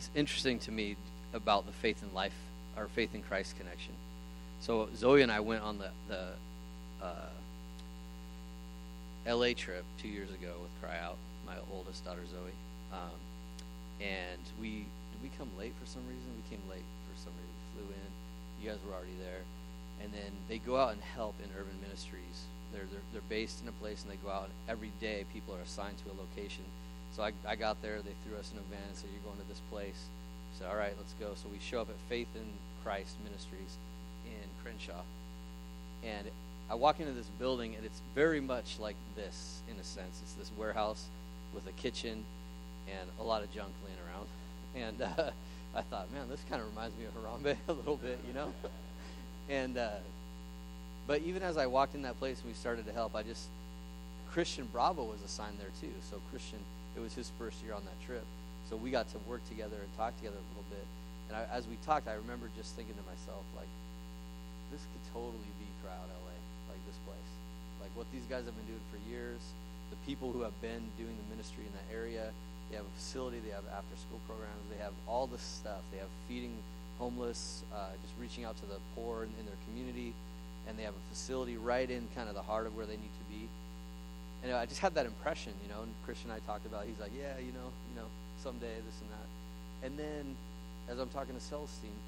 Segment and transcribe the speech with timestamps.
[0.00, 0.96] it's interesting to me
[1.34, 2.32] about the faith in life
[2.74, 3.92] or faith in Christ connection.
[4.62, 7.28] So Zoe and I went on the the uh,
[9.28, 12.56] LA trip two years ago with Cry Out, my oldest daughter Zoe,
[12.94, 13.20] um,
[14.00, 16.32] and we did we come late for some reason?
[16.32, 17.52] We came late for some reason.
[17.60, 18.10] We flew in.
[18.64, 19.44] You guys were already there,
[20.02, 22.48] and then they go out and help in urban ministries.
[22.72, 25.26] They're they're, they're based in a place, and they go out every day.
[25.34, 26.64] People are assigned to a location.
[27.16, 27.98] So I, I got there.
[28.02, 30.06] They threw us in a van and said, "You're going to this place."
[30.54, 32.46] I said, "All right, let's go." So we show up at Faith in
[32.84, 33.76] Christ Ministries
[34.26, 35.02] in Crenshaw,
[36.04, 36.30] and
[36.70, 40.20] I walk into this building, and it's very much like this in a sense.
[40.22, 41.06] It's this warehouse
[41.52, 42.24] with a kitchen
[42.88, 44.28] and a lot of junk laying around.
[44.76, 45.30] And uh,
[45.74, 48.52] I thought, man, this kind of reminds me of Harambee a little bit, you know.
[49.48, 49.90] and uh,
[51.06, 53.48] but even as I walked in that place and we started to help, I just
[54.30, 55.92] Christian Bravo was assigned there too.
[56.08, 56.60] So Christian,
[56.96, 58.24] it was his first year on that trip.
[58.68, 60.86] So we got to work together and talk together a little bit.
[61.28, 63.70] And I, as we talked, I remember just thinking to myself, like,
[64.70, 66.36] this could totally be Crowd LA,
[66.70, 67.30] like this place.
[67.82, 69.42] Like what these guys have been doing for years,
[69.90, 72.30] the people who have been doing the ministry in that area.
[72.70, 75.82] They have a facility, they have after school programs, they have all this stuff.
[75.90, 76.54] They have feeding
[76.98, 80.14] homeless, uh, just reaching out to the poor in, in their community.
[80.68, 83.10] And they have a facility right in kind of the heart of where they need
[83.10, 83.19] to.
[84.42, 86.88] And I just had that impression, you know, and Christian and I talked about, It.
[86.88, 88.08] he's like, yeah, you know, you know,
[88.42, 89.28] someday this and that.
[89.86, 90.36] And then
[90.88, 92.00] as I'm talking to Celestine,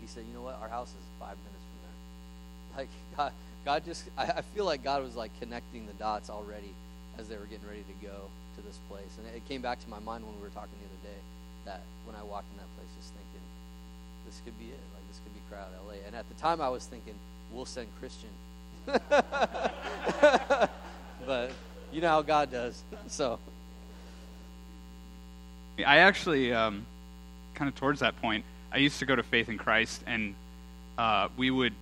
[0.00, 1.94] he said, you know what, our house is five minutes from there.
[2.74, 3.32] Like, God,
[3.64, 6.74] God just, I, I feel like God was like connecting the dots already
[7.18, 9.14] as they were getting ready to go to this place.
[9.18, 11.20] And it came back to my mind when we were talking the other day
[11.66, 13.46] that when I walked in that place, just thinking,
[14.26, 14.82] this could be it.
[14.90, 16.02] Like, this could be Crowd LA.
[16.04, 17.14] And at the time, I was thinking,
[17.52, 18.34] we'll send Christian.
[21.26, 21.52] but
[21.92, 22.82] you know how God does.
[23.08, 23.38] So.
[25.78, 26.86] I actually, um,
[27.54, 30.34] kind of towards that point, I used to go to Faith in Christ, and
[30.96, 31.74] uh, we would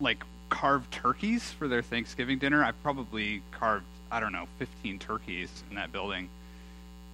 [0.00, 2.64] like carve turkeys for their Thanksgiving dinner.
[2.64, 6.28] I probably carved, I don't know, 15 turkeys in that building.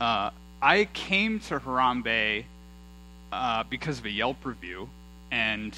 [0.01, 0.31] Uh,
[0.63, 2.45] I came to Harambee
[3.33, 4.89] uh, because of a Yelp review,
[5.31, 5.77] and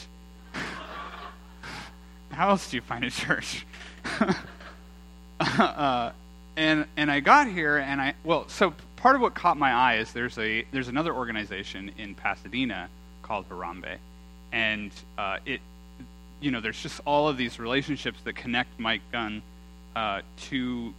[2.31, 3.66] how else do you find a church?
[5.59, 6.12] uh,
[6.56, 9.97] and and I got here, and I well, so part of what caught my eye
[9.97, 12.88] is there's a there's another organization in Pasadena
[13.22, 13.97] called Harambee,
[14.53, 15.60] and uh, it
[16.41, 19.42] you know there's just all of these relationships that connect Mike Gunn
[19.97, 20.92] uh, to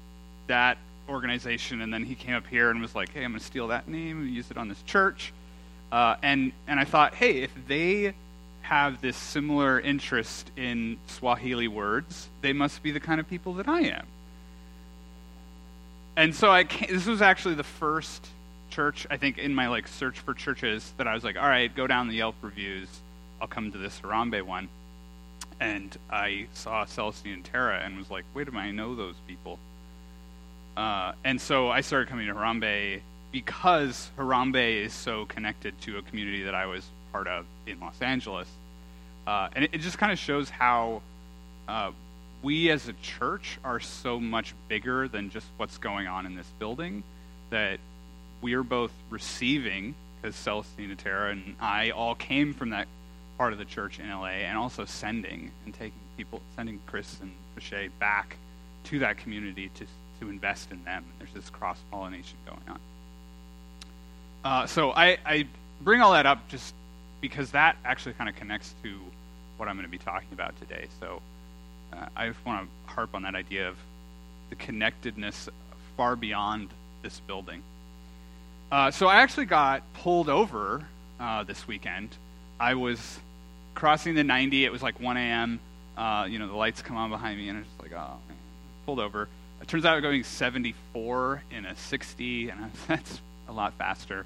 [0.48, 0.78] that
[1.08, 3.88] organization, and then he came up here and was like, hey, I'm to steal that
[3.88, 5.34] name and use it on this church,
[5.92, 8.14] uh, and and I thought, hey, if they
[8.62, 13.68] have this similar interest in Swahili words, they must be the kind of people that
[13.68, 14.06] I am.
[16.20, 18.28] And so I came, this was actually the first
[18.72, 21.74] church I think in my like search for churches that I was like, all right,
[21.74, 22.90] go down the Yelp reviews.
[23.42, 24.68] I'll come to this Harambee one.
[25.62, 29.16] And I saw Celestine and Tara and was like, wait a minute, I know those
[29.30, 29.60] people.
[30.76, 33.00] Uh, and so I started coming to Harambee
[33.32, 38.02] because Harambee is so connected to a community that I was part of in Los
[38.02, 38.50] Angeles.
[39.26, 41.02] Uh, and it, it just kind of shows how
[41.70, 41.92] uh,
[42.42, 46.48] we as a church are so much bigger than just what's going on in this
[46.58, 47.04] building
[47.50, 47.80] that
[48.42, 52.88] we are both receiving, because Celestine Terra and I all came from that
[53.38, 57.32] part of the church in LA, and also sending and taking people, sending Chris and
[57.56, 58.38] Fache back
[58.86, 59.86] to that community to,
[60.20, 61.06] to invest in them.
[61.18, 62.80] There's this cross pollination going on.
[64.44, 65.48] Uh, so I, I
[65.82, 66.74] bring all that up just
[67.22, 68.98] because that actually kind of connects to
[69.58, 70.88] what I'm going to be talking about today.
[71.02, 71.22] So
[71.94, 73.78] uh, I just want to harp on that idea of
[74.50, 75.50] the connectedness
[75.98, 76.70] far beyond
[77.02, 77.64] this building.
[78.72, 80.86] Uh, so I actually got pulled over
[81.20, 82.16] uh, this weekend.
[82.60, 83.20] I was
[83.76, 84.66] crossing the 90.
[84.66, 85.60] It was like 1 a.m.
[85.98, 88.38] Uh, you know, the lights come on behind me, and I'm just like, oh, man.
[88.86, 89.28] Pulled over.
[89.62, 94.26] It turns out I'm going 74 in a 60, and that's a lot faster.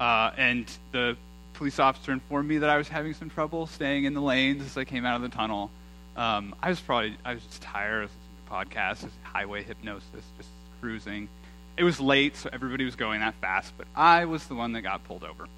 [0.00, 1.16] Uh, and the
[1.54, 4.76] police officer informed me that I was having some trouble staying in the lanes as
[4.76, 5.70] I came out of the tunnel.
[6.16, 7.98] Um, I was probably I was just tired.
[7.98, 10.48] I was listening to podcasts, just highway hypnosis, just
[10.80, 11.28] cruising.
[11.76, 14.82] It was late, so everybody was going that fast, but I was the one that
[14.82, 15.48] got pulled over.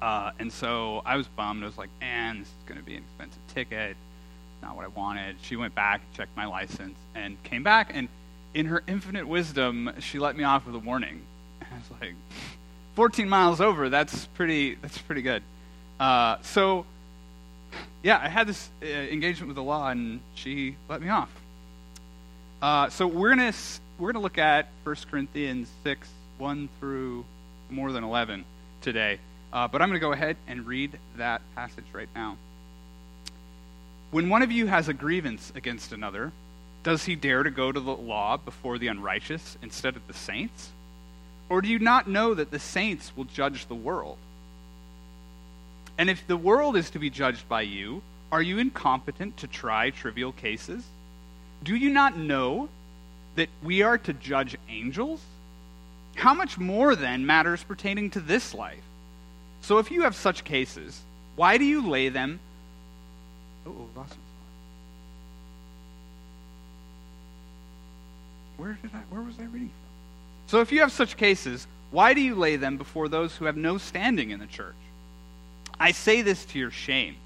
[0.00, 1.62] Uh, and so I was bummed.
[1.62, 3.96] I was like, man, this is going to be an expensive ticket.
[4.62, 5.36] Not what I wanted.
[5.42, 7.90] She went back, checked my license, and came back.
[7.94, 8.08] And
[8.54, 11.22] in her infinite wisdom, she let me off with a warning.
[11.60, 12.14] And I was like,
[12.94, 13.88] 14 miles over.
[13.88, 14.76] That's pretty.
[14.76, 15.42] That's pretty good.
[16.00, 16.84] Uh, so
[18.02, 21.30] yeah, I had this uh, engagement with the law, and she let me off.
[22.60, 23.52] Uh, so we're gonna
[23.98, 26.08] we're gonna look at 1 Corinthians six
[26.38, 27.24] one through
[27.70, 28.44] more than eleven,
[28.80, 29.18] today.
[29.52, 32.36] Uh, but I'm to go ahead and read that passage right now.
[34.10, 36.32] When one of you has a grievance against another,
[36.82, 40.70] does he dare to go to the law before the unrighteous instead of the saints?
[41.48, 44.18] Or do you not know that the saints will judge the world?
[45.98, 49.90] And if the world is to be judged by you, are you incompetent to try
[49.90, 50.84] trivial cases?
[51.62, 52.68] Do you not know
[53.36, 55.20] that we are to judge angels?
[56.14, 58.82] How much more, then, matters pertaining to this life?
[59.60, 61.00] So if you have such cases,
[61.36, 62.40] why do you lay them?
[63.66, 64.16] Oh, oh lost
[68.58, 68.98] my Where did I?
[69.10, 70.48] Where was I reading from?
[70.48, 73.56] So if you have such cases, why do you lay them before those who have
[73.56, 74.74] no standing in the church?
[75.82, 77.16] I say this to your shame.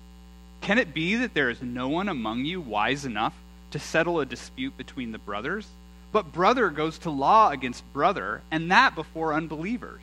[0.62, 3.34] Can it be that there is no one among you wise enough
[3.72, 5.66] to settle a dispute between the brothers?
[6.10, 10.00] But brother goes to law against brother, and that before unbelievers.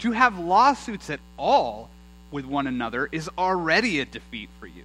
[0.00, 1.88] To have lawsuits at all
[2.30, 4.84] with one another is already a defeat for you.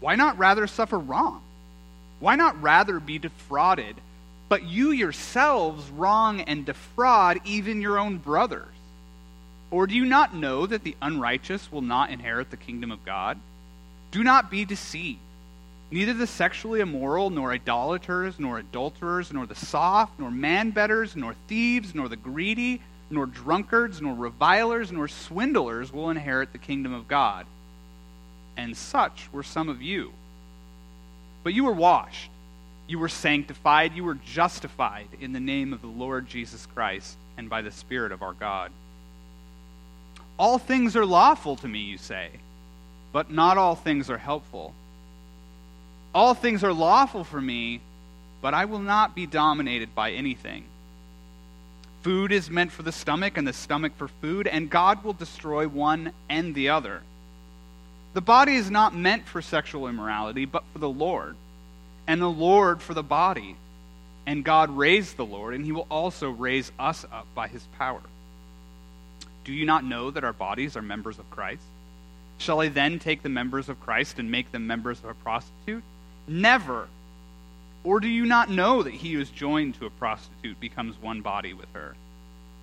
[0.00, 1.40] Why not rather suffer wrong?
[2.18, 3.96] Why not rather be defrauded,
[4.50, 8.68] but you yourselves wrong and defraud even your own brothers?
[9.70, 13.38] Or do you not know that the unrighteous will not inherit the kingdom of God?
[14.10, 15.20] Do not be deceived.
[15.92, 21.34] Neither the sexually immoral, nor idolaters, nor adulterers, nor the soft, nor man betters, nor
[21.48, 22.80] thieves, nor the greedy,
[23.10, 27.46] nor drunkards, nor revilers, nor swindlers will inherit the kingdom of God.
[28.56, 30.12] And such were some of you.
[31.42, 32.30] But you were washed,
[32.86, 37.48] you were sanctified, you were justified in the name of the Lord Jesus Christ and
[37.48, 38.70] by the Spirit of our God.
[40.40, 42.30] All things are lawful to me, you say,
[43.12, 44.72] but not all things are helpful.
[46.14, 47.82] All things are lawful for me,
[48.40, 50.64] but I will not be dominated by anything.
[52.00, 55.68] Food is meant for the stomach, and the stomach for food, and God will destroy
[55.68, 57.02] one and the other.
[58.14, 61.36] The body is not meant for sexual immorality, but for the Lord,
[62.06, 63.56] and the Lord for the body.
[64.26, 68.00] And God raised the Lord, and he will also raise us up by his power.
[69.44, 71.62] Do you not know that our bodies are members of Christ?
[72.38, 75.82] Shall I then take the members of Christ and make them members of a prostitute?
[76.26, 76.88] Never.
[77.84, 81.20] Or do you not know that he who is joined to a prostitute becomes one
[81.22, 81.96] body with her?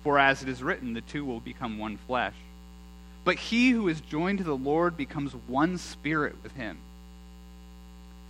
[0.02, 2.34] For as it is written, the two will become one flesh.
[3.24, 6.78] But he who is joined to the Lord becomes one spirit with him.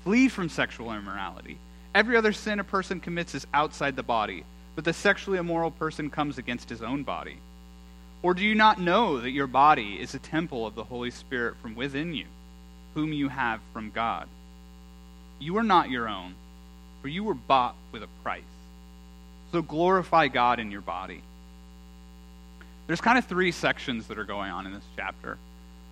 [0.04, 1.58] Flee from sexual immorality.
[1.94, 4.44] Every other sin a person commits is outside the body,
[4.74, 7.38] but the sexually immoral person comes against his own body.
[8.22, 11.56] Or do you not know that your body is a temple of the Holy Spirit
[11.62, 12.26] from within you,
[12.94, 14.26] whom you have from God?
[15.38, 16.34] You are not your own,
[17.00, 18.42] for you were bought with a price.
[19.52, 21.22] So glorify God in your body.
[22.88, 25.38] There's kind of three sections that are going on in this chapter.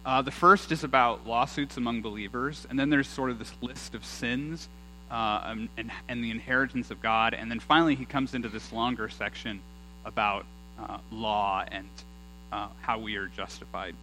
[0.05, 3.95] Uh, the first is about lawsuits among believers, and then there's sort of this list
[3.95, 4.69] of sins
[5.11, 9.09] uh, and, and, the inheritance of God, and then finally he comes into this longer
[9.09, 9.61] section
[10.05, 10.45] about
[10.81, 11.89] uh, law and
[12.53, 13.95] uh, how we are justified.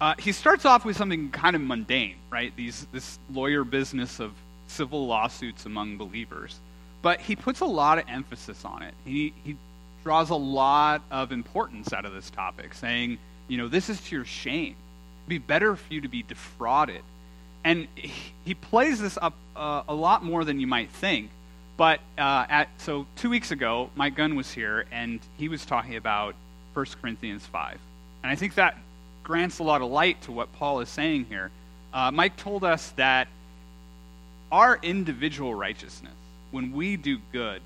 [0.00, 2.54] Uh, he starts off with something kind of mundane, right?
[2.56, 4.32] These, this lawyer business of
[4.66, 6.58] civil lawsuits among believers.
[7.00, 8.94] But he puts a lot of emphasis on it.
[9.04, 9.56] He, he
[10.02, 14.16] draws a lot of importance out of this topic, saying, you know, this is to
[14.16, 14.74] your shame.
[15.20, 17.02] It'd be better for you to be defrauded.
[17.62, 17.88] And
[18.44, 21.30] he plays this up uh, a lot more than you might think.
[21.76, 25.96] But uh, at, so two weeks ago, Mike Gunn was here, and he was talking
[25.96, 26.34] about
[26.74, 27.78] 1 Corinthians 5.
[28.22, 28.76] And I think that
[29.22, 31.50] grants a lot of light to what Paul is saying here.
[31.92, 33.28] Uh, Mike told us that
[34.52, 36.12] our individual righteousness,
[36.50, 37.62] when we do good,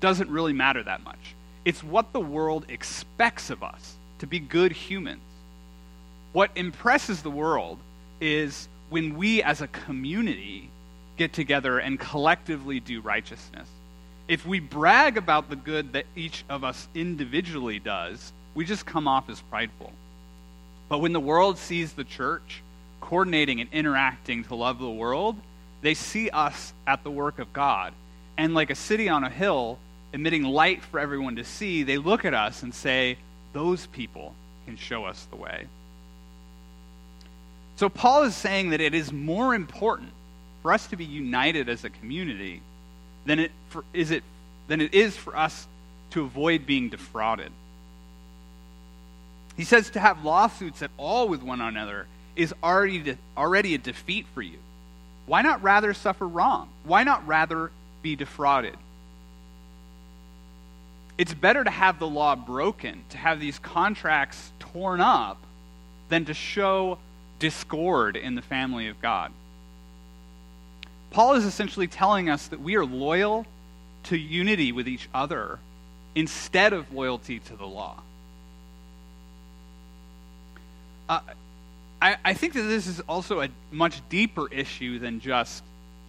[0.00, 1.34] doesn't really matter that much.
[1.64, 5.22] It's what the world expects of us to be good humans.
[6.32, 7.78] What impresses the world
[8.20, 10.68] is when we as a community
[11.16, 13.68] get together and collectively do righteousness.
[14.26, 19.06] If we brag about the good that each of us individually does, we just come
[19.06, 19.92] off as prideful.
[20.88, 22.62] But when the world sees the church
[23.00, 25.36] coordinating and interacting to love the world,
[25.82, 27.92] they see us at the work of God.
[28.38, 29.78] And like a city on a hill
[30.14, 33.18] emitting light for everyone to see, they look at us and say,
[33.52, 35.66] Those people can show us the way.
[37.76, 40.10] So Paul is saying that it is more important
[40.62, 42.62] for us to be united as a community
[43.24, 44.22] than it for, is it
[44.68, 45.66] than it is for us
[46.10, 47.50] to avoid being defrauded.
[49.56, 53.78] He says to have lawsuits at all with one another is already, de- already a
[53.78, 54.58] defeat for you.
[55.26, 56.68] Why not rather suffer wrong?
[56.84, 57.70] Why not rather
[58.02, 58.76] be defrauded?
[61.16, 65.38] it's better to have the law broken, to have these contracts torn up,
[66.08, 66.98] than to show
[67.38, 69.32] discord in the family of God.
[71.14, 73.46] Paul is essentially telling us that we are loyal
[74.04, 75.60] to unity with each other
[76.16, 78.02] instead of loyalty to the law.
[81.08, 81.20] Uh,
[82.02, 85.62] I, I think that this is also a much deeper issue than just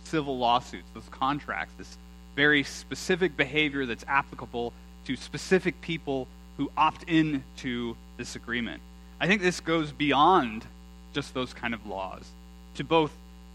[0.05, 2.00] civil lawsuits, those contracts, this
[2.35, 4.74] very specific behavior that's applicable
[5.05, 8.81] to specific people who opt in to this agreement.
[9.21, 10.65] I think this goes beyond
[11.13, 12.27] just those kind of laws
[12.74, 13.12] to both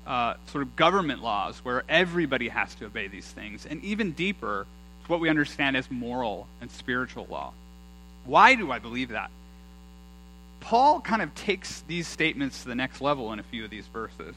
[0.07, 4.67] uh, sort of government laws where everybody has to obey these things, and even deeper
[5.05, 7.53] to what we understand as moral and spiritual law.
[8.25, 9.31] Why do I believe that?
[10.61, 13.87] Paul kind of takes these statements to the next level in a few of these
[13.87, 14.35] verses.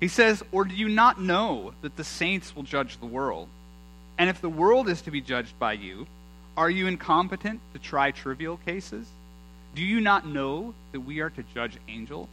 [0.00, 3.48] He says, Or do you not know that the saints will judge the world?
[4.18, 6.06] And if the world is to be judged by you,
[6.56, 9.06] are you incompetent to try trivial cases?
[9.74, 12.28] Do you not know that we are to judge angels?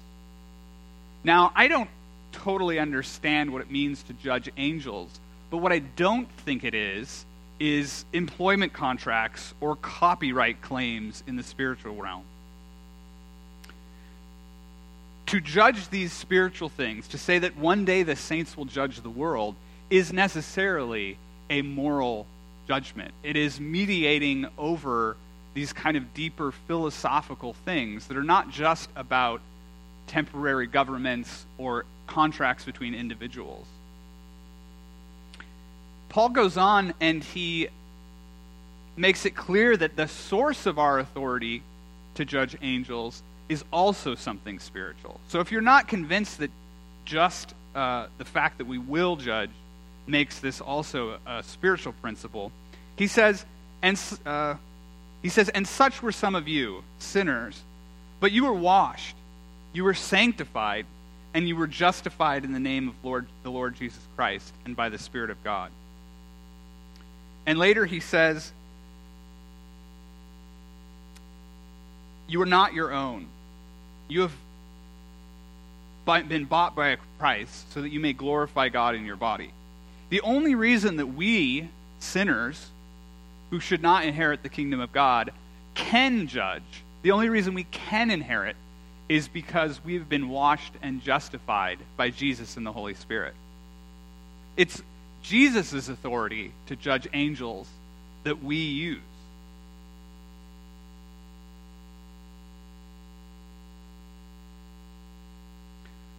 [1.23, 1.89] Now, I don't
[2.33, 7.25] totally understand what it means to judge angels, but what I don't think it is,
[7.59, 12.23] is employment contracts or copyright claims in the spiritual realm.
[15.27, 19.09] To judge these spiritual things, to say that one day the saints will judge the
[19.09, 19.55] world,
[19.89, 21.17] is necessarily
[21.49, 22.25] a moral
[22.67, 23.13] judgment.
[23.23, 25.15] It is mediating over
[25.53, 29.41] these kind of deeper philosophical things that are not just about
[30.07, 33.65] temporary governments or contracts between individuals.
[36.09, 37.69] Paul goes on and he
[38.95, 41.63] makes it clear that the source of our authority
[42.15, 45.19] to judge angels is also something spiritual.
[45.27, 46.51] So if you're not convinced that
[47.05, 49.49] just uh, the fact that we will judge
[50.05, 52.51] makes this also a, a spiritual principle,
[52.95, 53.45] he says,
[53.81, 54.55] and uh,
[55.21, 57.61] he says, and such were some of you, sinners,
[58.19, 59.15] but you were washed,
[59.73, 60.85] you were sanctified,
[61.33, 64.89] and you were justified in the name of Lord, the Lord Jesus Christ and by
[64.89, 65.71] the Spirit of God.
[67.45, 68.51] And later he says,
[72.27, 73.27] You are not your own.
[74.07, 74.33] You have
[76.05, 79.51] been bought by a price so that you may glorify God in your body.
[80.09, 82.69] The only reason that we, sinners,
[83.49, 85.31] who should not inherit the kingdom of God,
[85.75, 88.55] can judge, the only reason we can inherit
[89.13, 93.35] is because we've been washed and justified by Jesus and the Holy Spirit.
[94.57, 94.81] It's
[95.21, 97.67] Jesus' authority to judge angels
[98.23, 99.01] that we use.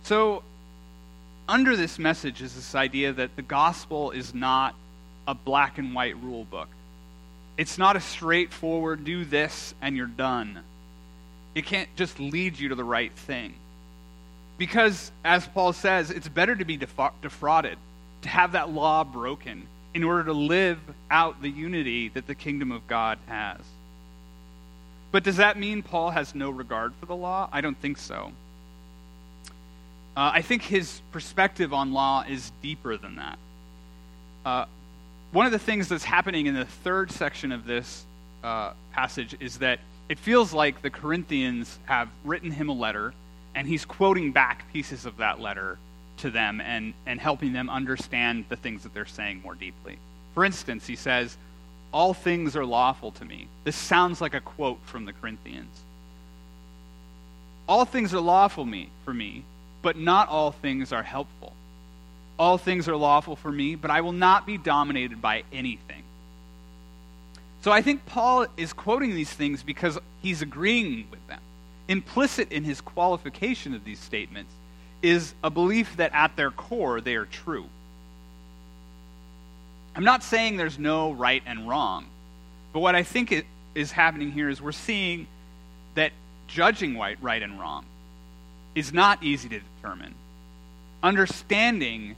[0.04, 0.44] So,
[1.48, 4.76] under this message is this idea that the gospel is not
[5.26, 6.68] a black and white rule book.
[7.56, 10.60] It's not a straightforward do this and you're done.
[11.54, 13.54] It can't just lead you to the right thing.
[14.58, 17.78] Because, as Paul says, it's better to be defrauded,
[18.22, 20.78] to have that law broken, in order to live
[21.10, 23.60] out the unity that the kingdom of God has.
[25.12, 27.48] But does that mean Paul has no regard for the law?
[27.52, 28.32] I don't think so.
[30.16, 33.38] Uh, I think his perspective on law is deeper than that.
[34.44, 34.64] Uh,
[35.32, 38.04] one of the things that's happening in the third section of this
[38.44, 43.14] uh, passage is that it feels like the Corinthians have written him a letter,
[43.54, 45.78] and he's quoting back pieces of that letter
[46.18, 49.98] to them and, and helping them understand the things that they're saying more deeply.
[50.34, 51.36] For instance, he says,
[51.92, 53.48] All things are lawful to me.
[53.64, 55.80] This sounds like a quote from the Corinthians.
[57.66, 59.42] All things are lawful me, for me,
[59.80, 61.52] but not all things are helpful.
[62.38, 66.03] All things are lawful for me, but I will not be dominated by anything.
[67.64, 71.40] So I think Paul is quoting these things because he's agreeing with them.
[71.88, 74.52] Implicit in his qualification of these statements
[75.00, 77.64] is a belief that at their core they are true.
[79.96, 82.04] I'm not saying there's no right and wrong,
[82.74, 85.26] but what I think it is happening here is we're seeing
[85.94, 86.12] that
[86.46, 87.86] judging right, right and wrong
[88.74, 90.14] is not easy to determine.
[91.02, 92.14] Understanding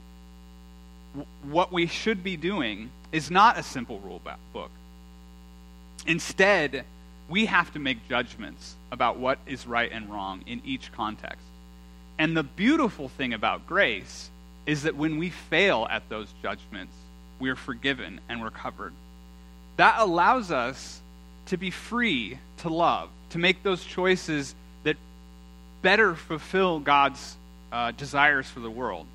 [1.43, 4.71] what we should be doing is not a simple rule book.
[6.07, 6.85] Instead,
[7.29, 11.45] we have to make judgments about what is right and wrong in each context.
[12.17, 14.29] And the beautiful thing about grace
[14.65, 16.93] is that when we fail at those judgments,
[17.39, 18.93] we're forgiven and we're covered.
[19.75, 21.01] That allows us
[21.47, 24.97] to be free to love, to make those choices that
[25.81, 27.35] better fulfill God's
[27.71, 29.05] uh, desires for the world.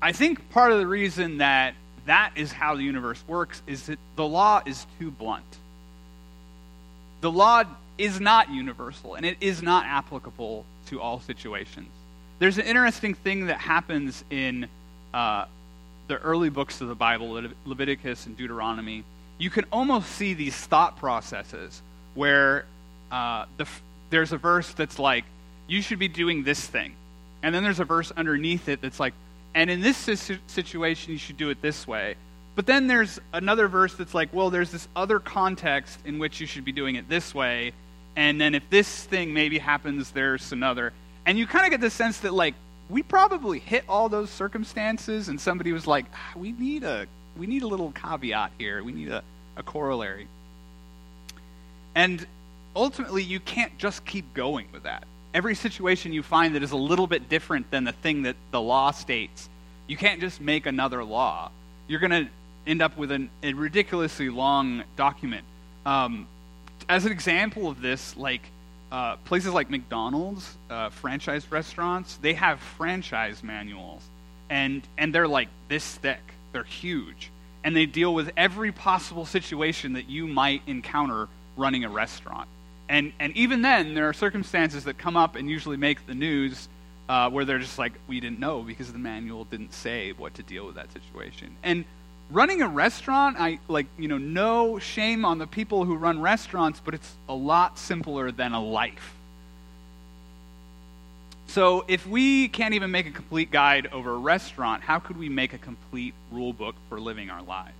[0.00, 1.74] I think part of the reason that
[2.08, 5.44] that is how the universe works is that the law is too blunt.
[7.20, 7.64] The law
[7.98, 11.88] is not universal and it is not applicable to all situations.
[12.38, 14.68] There's an interesting thing that happens in
[15.12, 15.46] uh,
[16.06, 19.04] the early books of the Bible, Le- Leviticus and Deuteronomy.
[19.36, 21.82] You can almost see these thought processes
[22.14, 22.64] where
[23.10, 23.66] uh, the,
[24.10, 25.24] there's a verse that's like,
[25.66, 26.94] you should be doing this thing.
[27.42, 29.14] And then there's a verse underneath it that's like,
[29.58, 29.96] and in this
[30.46, 32.14] situation, you should do it this way.
[32.54, 36.46] But then there's another verse that's like, well, there's this other context in which you
[36.46, 37.72] should be doing it this way.
[38.14, 40.92] And then if this thing maybe happens, there's another.
[41.26, 42.54] And you kind of get the sense that, like,
[42.88, 47.48] we probably hit all those circumstances, and somebody was like, ah, we need a we
[47.48, 48.84] need a little caveat here.
[48.84, 49.24] We need a,
[49.56, 50.28] a corollary.
[51.96, 52.24] And
[52.76, 56.76] ultimately, you can't just keep going with that every situation you find that is a
[56.76, 59.48] little bit different than the thing that the law states,
[59.86, 61.50] you can't just make another law.
[61.86, 62.28] You're going to
[62.66, 65.44] end up with an, a ridiculously long document.
[65.86, 66.26] Um,
[66.88, 68.42] as an example of this, like
[68.90, 74.02] uh, places like McDonald's, uh, franchise restaurants, they have franchise manuals,
[74.48, 76.20] and and they're like this thick.
[76.52, 77.30] They're huge,
[77.64, 82.48] and they deal with every possible situation that you might encounter running a restaurant.
[82.88, 86.68] And, and even then, there are circumstances that come up and usually make the news
[87.08, 90.42] uh, where they're just like, we didn't know because the manual didn't say what to
[90.42, 91.54] deal with that situation.
[91.62, 91.84] And
[92.30, 96.80] running a restaurant, I like, you know, no shame on the people who run restaurants,
[96.84, 99.14] but it's a lot simpler than a life.
[101.48, 105.30] So if we can't even make a complete guide over a restaurant, how could we
[105.30, 107.72] make a complete rule book for living our lives?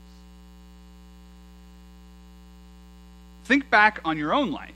[3.45, 4.75] Think back on your own life.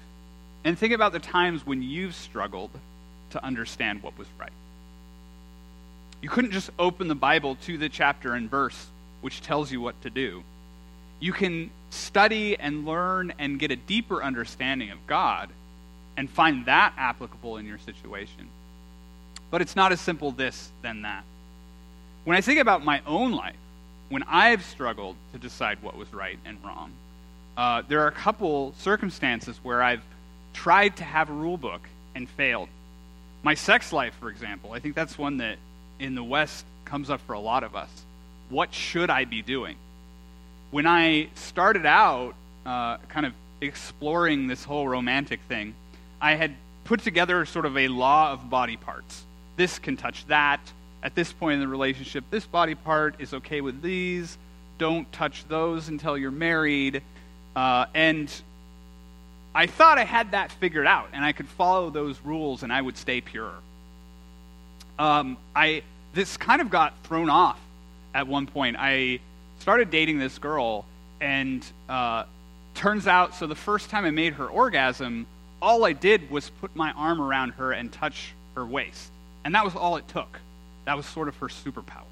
[0.65, 2.71] And think about the times when you've struggled
[3.31, 4.53] to understand what was right.
[6.21, 8.87] You couldn't just open the Bible to the chapter and verse
[9.23, 10.43] which tells you what to do.
[11.21, 15.49] You can study and learn and get a deeper understanding of God
[16.17, 18.49] and find that applicable in your situation.
[19.51, 21.25] But it's not as simple this than that.
[22.25, 23.57] When I think about my own life,
[24.09, 26.91] when I've struggled to decide what was right and wrong,
[27.57, 30.03] uh, there are a couple circumstances where I've
[30.53, 31.83] tried to have a rule book
[32.15, 32.69] and failed.
[33.43, 35.57] My sex life, for example, I think that's one that
[35.99, 37.91] in the West comes up for a lot of us.
[38.49, 39.77] What should I be doing?
[40.71, 42.35] When I started out
[42.65, 45.75] uh, kind of exploring this whole romantic thing,
[46.21, 49.25] I had put together sort of a law of body parts.
[49.57, 50.61] This can touch that.
[51.03, 54.39] At this point in the relationship, this body part is okay with these.
[54.79, 57.03] Don't touch those until you're married.
[57.57, 58.33] Uh, and
[59.55, 62.81] I thought I had that figured out and I could follow those rules and I
[62.81, 63.53] would stay pure.
[64.99, 65.83] Um, I
[66.15, 67.59] this kind of got thrown off
[68.15, 68.77] at one point.
[68.79, 69.21] I
[69.61, 70.85] started dating this girl
[71.21, 72.25] and uh,
[72.75, 75.27] turns out so the first time I made her orgasm,
[75.61, 79.11] all I did was put my arm around her and touch her waist,
[79.45, 80.41] and that was all it took.
[80.85, 82.12] That was sort of her superpower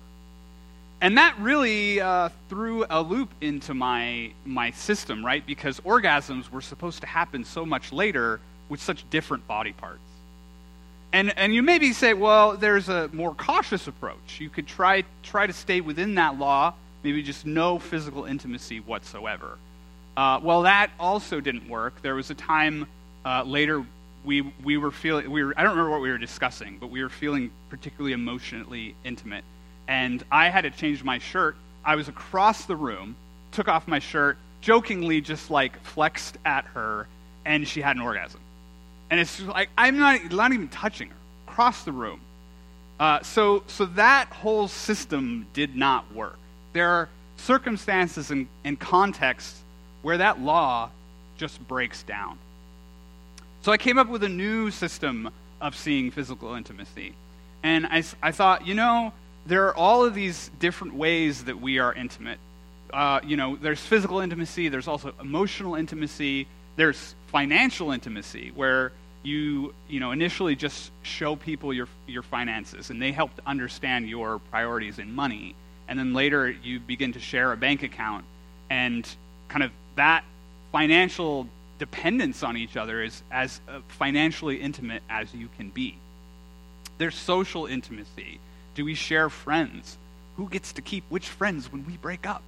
[1.01, 5.45] and that really uh, threw a loop into my my system, right?
[5.47, 10.01] Because orgasms were supposed to happen so much later with such different body parts.
[11.13, 14.39] And and you maybe say, well, there's a more cautious approach.
[14.39, 19.59] You could try try to stay within that law, maybe just no physical intimacy whatsoever.
[20.17, 22.03] Uh, well, that also didn't work.
[22.03, 22.87] There was a time
[23.25, 23.85] uh, later
[24.25, 27.03] we we were feeling we were I don't remember what we were discussing, but we
[27.03, 29.45] were feeling particularly emotionally intimate
[29.90, 31.57] and I had to change my shirt.
[31.85, 33.16] I was across the room,
[33.50, 37.09] took off my shirt, jokingly just like flexed at her,
[37.44, 38.40] and she had an orgasm.
[39.11, 41.16] And it's like, I'm not, not even touching her,
[41.48, 42.20] across the room.
[43.00, 46.38] Uh, so, so that whole system did not work.
[46.72, 49.61] There are circumstances and, and contexts
[50.03, 50.90] where that law
[51.37, 52.38] just breaks down.
[53.62, 57.14] So I came up with a new system of seeing physical intimacy.
[57.64, 59.12] And I, I thought, you know,
[59.46, 62.38] there are all of these different ways that we are intimate.
[62.92, 69.74] Uh, you know, there's physical intimacy, there's also emotional intimacy, there's financial intimacy, where you,
[69.88, 74.38] you know, initially just show people your, your finances and they help to understand your
[74.50, 75.55] priorities in money.
[75.88, 78.24] And then later you begin to share a bank account
[78.70, 79.07] and
[79.48, 80.24] kind of that
[80.72, 81.48] financial
[81.79, 85.96] dependence on each other is as uh, financially intimate as you can be.
[86.98, 88.38] There's social intimacy
[88.75, 89.97] do we share friends?
[90.37, 92.43] Who gets to keep which friends when we break up?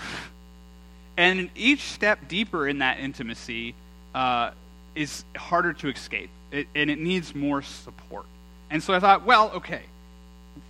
[1.16, 3.74] and each step deeper in that intimacy
[4.14, 4.52] uh,
[4.94, 8.26] is harder to escape, it, and it needs more support.
[8.70, 9.82] And so I thought, well, okay,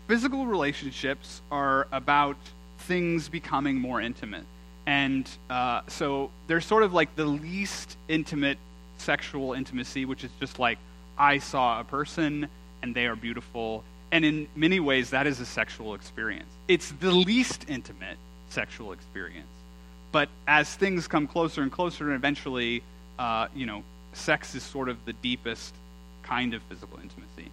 [0.07, 2.37] physical relationships are about
[2.81, 4.45] things becoming more intimate.
[4.87, 8.59] And uh, so there's sort of like the least intimate
[8.97, 10.79] sexual intimacy, which is just like,
[11.19, 12.49] I saw a person
[12.83, 13.85] and they are beautiful.
[14.11, 16.51] And in many ways, that is a sexual experience.
[16.67, 18.17] It's the least intimate
[18.49, 19.47] sexual experience.
[20.13, 22.83] But as things come closer and closer, and eventually,
[23.19, 23.83] uh, you know,
[24.15, 25.75] sex is sort of the deepest
[26.23, 27.51] kind of physical intimacy.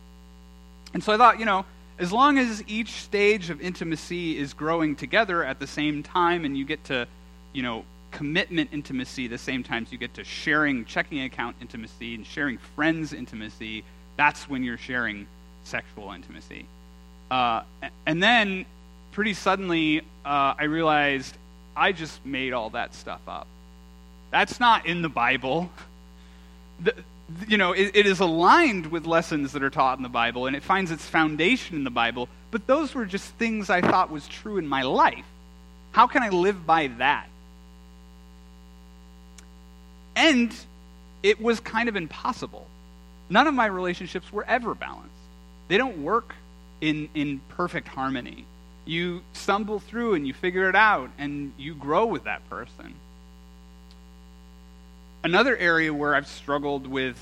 [0.94, 1.66] And so I thought, you know,
[2.00, 6.58] as long as each stage of intimacy is growing together at the same time and
[6.58, 7.08] you get to,
[7.54, 12.16] you know, commitment intimacy the same time as you get to sharing checking account intimacy
[12.16, 13.84] and sharing friends intimacy,
[14.18, 15.28] that's when you're sharing
[15.66, 16.66] sexual intimacy.
[17.30, 17.64] Uh,
[18.06, 18.66] and then
[19.12, 21.36] pretty suddenly, uh, I realized
[21.76, 23.48] I just made all that stuff up.
[24.32, 25.70] That's not in the Bible.
[26.84, 26.94] The,
[27.48, 30.56] you know, it, it is aligned with lessons that are taught in the Bible, and
[30.56, 34.28] it finds its foundation in the Bible, but those were just things I thought was
[34.28, 35.26] true in my life.
[35.92, 37.28] How can I live by that?
[40.16, 40.54] And
[41.24, 42.68] it was kind of impossible.
[43.30, 45.15] None of my relationships were ever balanced.
[45.68, 46.36] They don't work
[46.82, 48.46] in, in perfect harmony.
[48.86, 52.94] You stumble through and you figure it out, and you grow with that person.
[55.24, 57.18] Another area where I've struggled with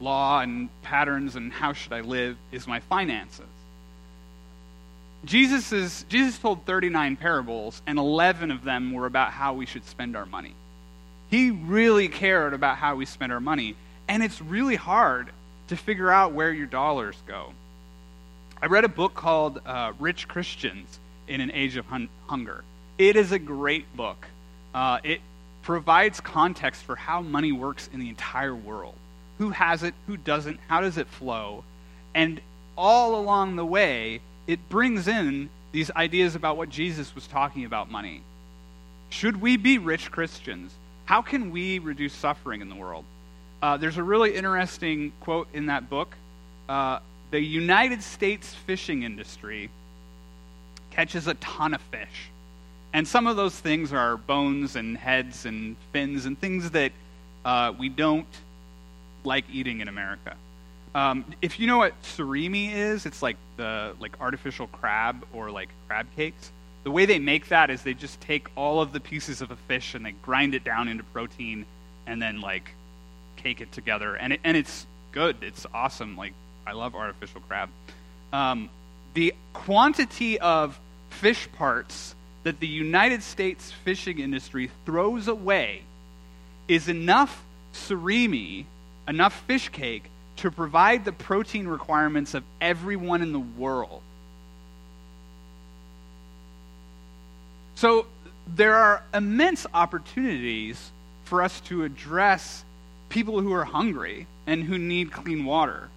[0.00, 3.46] law and patterns and how should I live is my finances.
[5.24, 9.84] Jesus, is, Jesus told 39 parables, and 11 of them were about how we should
[9.84, 10.54] spend our money.
[11.30, 13.74] He really cared about how we spend our money,
[14.08, 15.30] and it's really hard
[15.68, 17.52] to figure out where your dollars go.
[18.62, 22.64] I read a book called uh, Rich Christians in an Age of hun- Hunger.
[22.96, 24.26] It is a great book.
[24.74, 25.20] Uh, it
[25.62, 28.94] provides context for how money works in the entire world
[29.38, 31.64] who has it, who doesn't, how does it flow.
[32.14, 32.40] And
[32.78, 37.90] all along the way, it brings in these ideas about what Jesus was talking about
[37.90, 38.22] money.
[39.10, 40.72] Should we be rich Christians?
[41.04, 43.04] How can we reduce suffering in the world?
[43.62, 46.14] Uh, there's a really interesting quote in that book.
[47.30, 49.70] The United States fishing industry
[50.90, 52.30] catches a ton of fish.
[52.92, 56.92] And some of those things are bones and heads and fins and things that
[57.44, 58.26] uh, we don't
[59.24, 60.36] like eating in America.
[60.94, 65.68] Um, if you know what surimi is, it's like the like artificial crab or like
[65.88, 66.50] crab cakes.
[66.84, 69.56] The way they make that is they just take all of the pieces of a
[69.56, 71.66] fish and they grind it down into protein
[72.06, 72.70] and then like
[73.36, 75.36] cake it together, and it, and it's good.
[75.42, 76.16] It's awesome.
[76.16, 76.32] Like
[76.66, 77.68] I love artificial crab.
[78.32, 78.68] Um,
[79.14, 80.78] the quantity of
[81.10, 85.82] fish parts that the United States fishing industry throws away
[86.68, 88.64] is enough surimi
[89.08, 94.02] enough fish cake to provide the protein requirements of everyone in the world.
[97.76, 98.06] So
[98.46, 100.90] there are immense opportunities
[101.24, 102.64] for us to address
[103.08, 105.88] people who are hungry and who need clean water,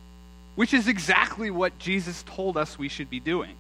[0.60, 3.56] which is exactly what Jesus told us we should be doing.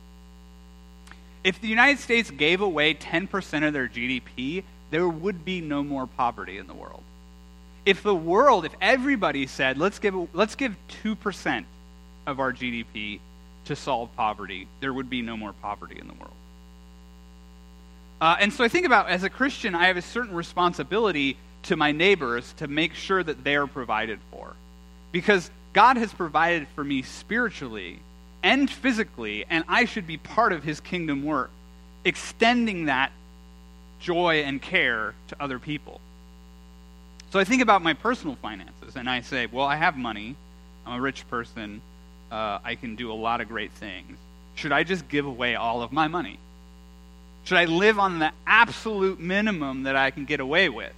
[1.43, 6.07] If the United States gave away 10% of their GDP, there would be no more
[6.07, 7.03] poverty in the world
[7.89, 11.65] if the world, if everybody said, let's give, let's give 2%
[12.27, 13.19] of our GDP
[13.65, 16.33] to solve poverty, there would be no more poverty in the world.
[18.21, 21.77] Uh, and so I think about, as a Christian, I have a certain responsibility to
[21.77, 24.53] my neighbors to make sure that they are provided for.
[25.11, 27.99] Because God has provided for me spiritually
[28.41, 31.51] and physically, and I should be part of his kingdom work,
[32.05, 33.11] extending that
[33.99, 35.99] joy and care to other people.
[37.31, 40.35] So I think about my personal finances and I say, well, I have money.
[40.85, 41.81] I'm a rich person.
[42.31, 44.17] Uh, I can do a lot of great things.
[44.55, 46.39] Should I just give away all of my money?
[47.43, 50.93] Should I live on the absolute minimum that I can get away with?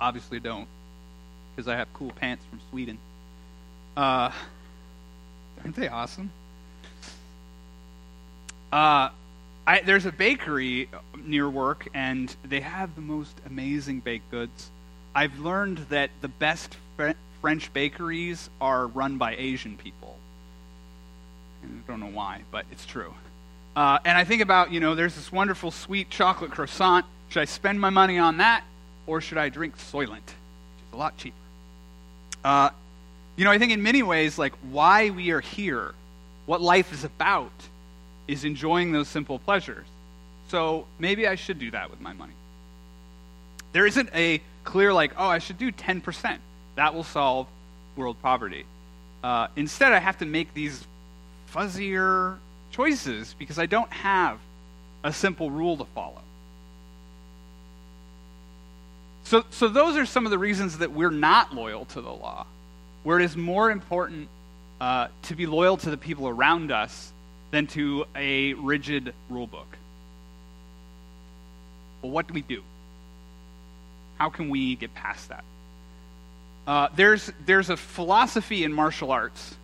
[0.00, 0.68] Obviously, don't,
[1.58, 2.98] because I have cool pants from Sweden.
[3.96, 4.30] Uh,
[5.64, 6.30] aren't they awesome?
[8.70, 9.08] Uh,
[9.66, 14.70] I, there's a bakery near work, and they have the most amazing baked goods.
[15.16, 20.16] I've learned that the best Fre- French bakeries are run by Asian people.
[21.64, 23.14] And I don't know why, but it's true.
[23.74, 27.04] Uh, and I think about, you know, there's this wonderful sweet chocolate croissant.
[27.30, 28.62] Should I spend my money on that,
[29.08, 31.34] or should I drink Soylent, which is a lot cheaper?
[32.44, 32.70] Uh,
[33.36, 35.94] you know, I think in many ways, like why we are here,
[36.46, 37.52] what life is about,
[38.26, 39.86] is enjoying those simple pleasures.
[40.48, 42.32] So maybe I should do that with my money.
[43.72, 46.38] There isn't a clear, like, oh, I should do 10%.
[46.76, 47.46] That will solve
[47.96, 48.64] world poverty.
[49.22, 50.86] Uh, instead, I have to make these
[51.52, 52.38] fuzzier
[52.70, 54.38] choices because I don't have
[55.04, 56.20] a simple rule to follow.
[59.28, 62.46] So, so those are some of the reasons that we're not loyal to the law,
[63.02, 64.26] where it is more important
[64.80, 67.12] uh, to be loyal to the people around us
[67.50, 69.76] than to a rigid rule book.
[72.00, 72.62] Well, what do we do?
[74.16, 75.44] How can we get past that?
[76.66, 79.56] Uh, there's, there's a philosophy in martial arts,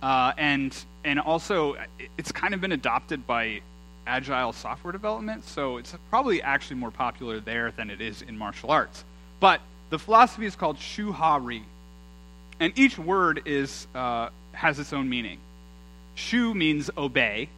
[0.00, 1.74] uh, and, and also
[2.16, 3.62] it's kind of been adopted by
[4.06, 8.70] agile software development, so it's probably actually more popular there than it is in martial
[8.70, 9.04] arts.
[9.40, 11.62] But the philosophy is called Shu Ha Ri,
[12.60, 15.38] and each word is, uh, has its own meaning.
[16.14, 17.48] Shu means obey,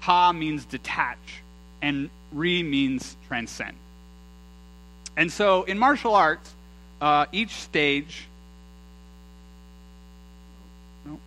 [0.00, 1.42] Ha means detach,
[1.82, 3.76] and Ri means transcend.
[5.16, 6.54] And so in martial arts,
[7.00, 8.26] uh, each stage.
[11.08, 11.18] Oh,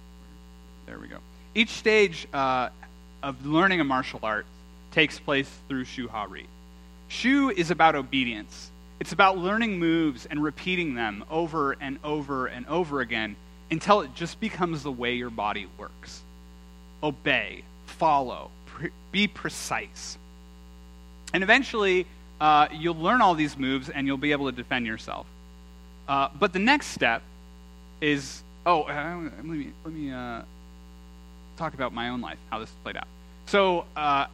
[0.86, 1.18] there we go.
[1.56, 2.70] Each stage uh,
[3.22, 4.46] of learning a martial art
[4.92, 6.46] takes place through Shu Ha Ri.
[7.10, 8.71] Shu is about obedience.
[9.02, 13.36] It's about learning moves and repeating them over and over and over again
[13.72, 16.22] until it just becomes the way your body works.
[17.02, 20.20] Obey, follow, pre- be precise.
[21.34, 22.06] And eventually,
[22.40, 25.26] uh, you'll learn all these moves and you'll be able to defend yourself.
[26.08, 27.24] Uh, but the next step
[28.02, 30.44] is oh, uh, let me, let me uh,
[31.58, 33.08] talk about my own life, how this played out.
[33.48, 34.28] So, uh,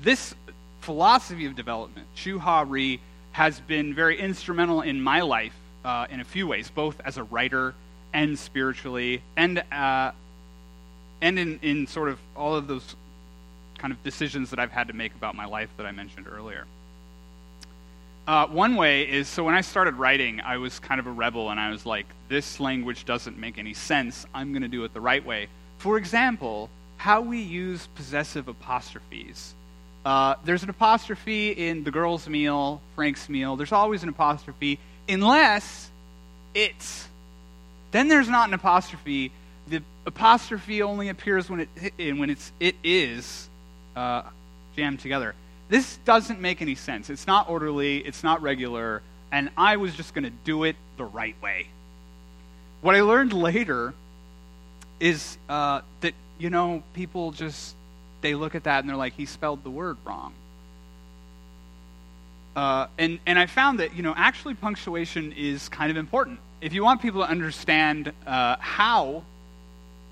[0.00, 0.36] this
[0.82, 3.00] philosophy of development, Shu Ha Ri,
[3.34, 7.24] has been very instrumental in my life uh, in a few ways, both as a
[7.24, 7.74] writer
[8.12, 10.12] and spiritually, and, uh,
[11.20, 12.94] and in, in sort of all of those
[13.76, 16.64] kind of decisions that I've had to make about my life that I mentioned earlier.
[18.28, 21.50] Uh, one way is so when I started writing, I was kind of a rebel
[21.50, 24.26] and I was like, this language doesn't make any sense.
[24.32, 25.48] I'm going to do it the right way.
[25.78, 29.54] For example, how we use possessive apostrophes.
[30.04, 33.56] Uh, there's an apostrophe in the girl's meal, Frank's meal.
[33.56, 35.90] There's always an apostrophe, unless
[36.54, 37.08] it's.
[37.90, 39.30] Then there's not an apostrophe.
[39.68, 43.48] The apostrophe only appears when it when it's it is
[43.96, 44.22] uh,
[44.76, 45.34] jammed together.
[45.68, 47.08] This doesn't make any sense.
[47.08, 47.98] It's not orderly.
[47.98, 49.00] It's not regular.
[49.32, 51.68] And I was just going to do it the right way.
[52.82, 53.94] What I learned later
[55.00, 57.74] is uh, that you know people just
[58.24, 60.32] they look at that and they're like, he spelled the word wrong.
[62.56, 66.40] Uh, and, and I found that, you know, actually punctuation is kind of important.
[66.62, 69.24] If you want people to understand uh, how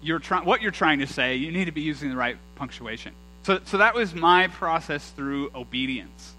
[0.02, 3.14] you're trying, what you're trying to say, you need to be using the right punctuation.
[3.44, 6.34] So, so that was my process through obedience.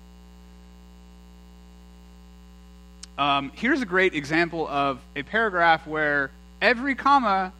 [3.18, 6.30] Um, here's a great example of a paragraph where
[6.62, 7.52] every comma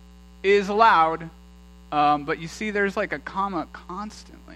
[0.44, 1.30] is allowed
[1.94, 4.56] um, but you see, there's like a comma constantly.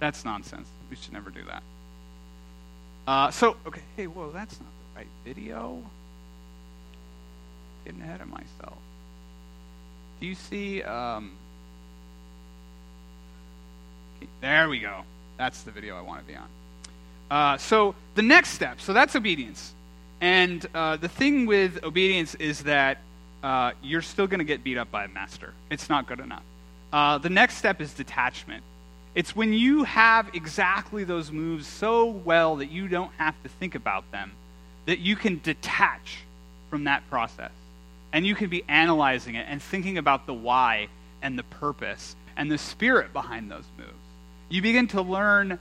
[0.00, 0.66] That's nonsense.
[0.90, 1.62] We should never do that.
[3.06, 5.80] Uh, so, okay, hey, whoa, that's not the right video.
[7.84, 8.76] Getting ahead of myself.
[10.20, 10.82] Do you see?
[10.82, 11.30] Um,
[14.16, 15.02] okay, there we go.
[15.38, 16.48] That's the video I want to be on.
[17.30, 19.74] Uh, so, the next step, so that's obedience.
[20.20, 22.98] And uh, the thing with obedience is that
[23.42, 25.52] uh, you're still going to get beat up by a master.
[25.70, 26.42] It's not good enough.
[26.92, 28.62] Uh, the next step is detachment.
[29.14, 33.74] It's when you have exactly those moves so well that you don't have to think
[33.74, 34.32] about them,
[34.86, 36.18] that you can detach
[36.70, 37.50] from that process.
[38.12, 40.88] And you can be analyzing it and thinking about the why
[41.22, 43.92] and the purpose and the spirit behind those moves.
[44.50, 45.58] You begin to learn,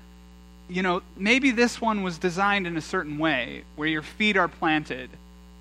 [0.69, 4.49] you know, maybe this one was designed in a certain way where your feet are
[4.49, 5.09] planted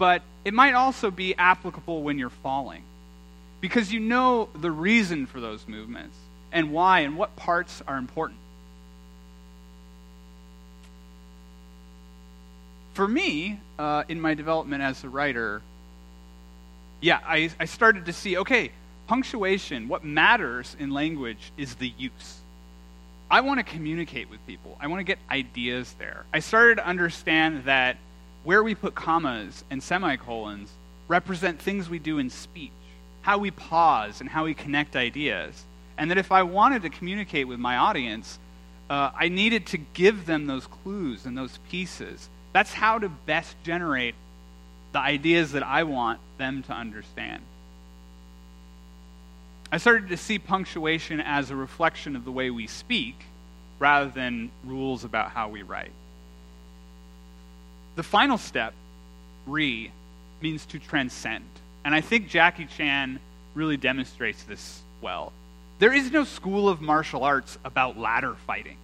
[0.00, 2.82] but it might also be applicable when you're falling
[3.60, 6.16] because you know the reason for those movements
[6.52, 8.38] and why and what parts are important.
[12.94, 15.62] For me, uh, in my development as a writer,
[17.00, 18.72] yeah, I, I started to see okay,
[19.06, 22.40] punctuation, what matters in language is the use.
[23.30, 26.24] I want to communicate with people, I want to get ideas there.
[26.32, 27.96] I started to understand that
[28.44, 30.70] where we put commas and semicolons
[31.08, 32.70] represent things we do in speech,
[33.22, 35.64] how we pause and how we connect ideas.
[35.98, 38.38] And that if I wanted to communicate with my audience,
[38.88, 42.28] uh, I needed to give them those clues and those pieces.
[42.52, 44.14] That's how to best generate
[44.92, 47.42] the ideas that I want them to understand.
[49.70, 53.16] I started to see punctuation as a reflection of the way we speak
[53.78, 55.92] rather than rules about how we write.
[57.96, 58.74] The final step,
[59.46, 59.92] Ri,
[60.40, 61.44] means to transcend.
[61.84, 63.20] And I think Jackie Chan
[63.54, 65.32] really demonstrates this well.
[65.78, 68.76] There is no school of martial arts about ladder fighting.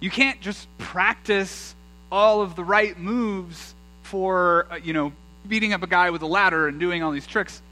[0.00, 1.74] You can't just practice
[2.10, 5.12] all of the right moves for, uh, you know,
[5.46, 7.62] beating up a guy with a ladder and doing all these tricks.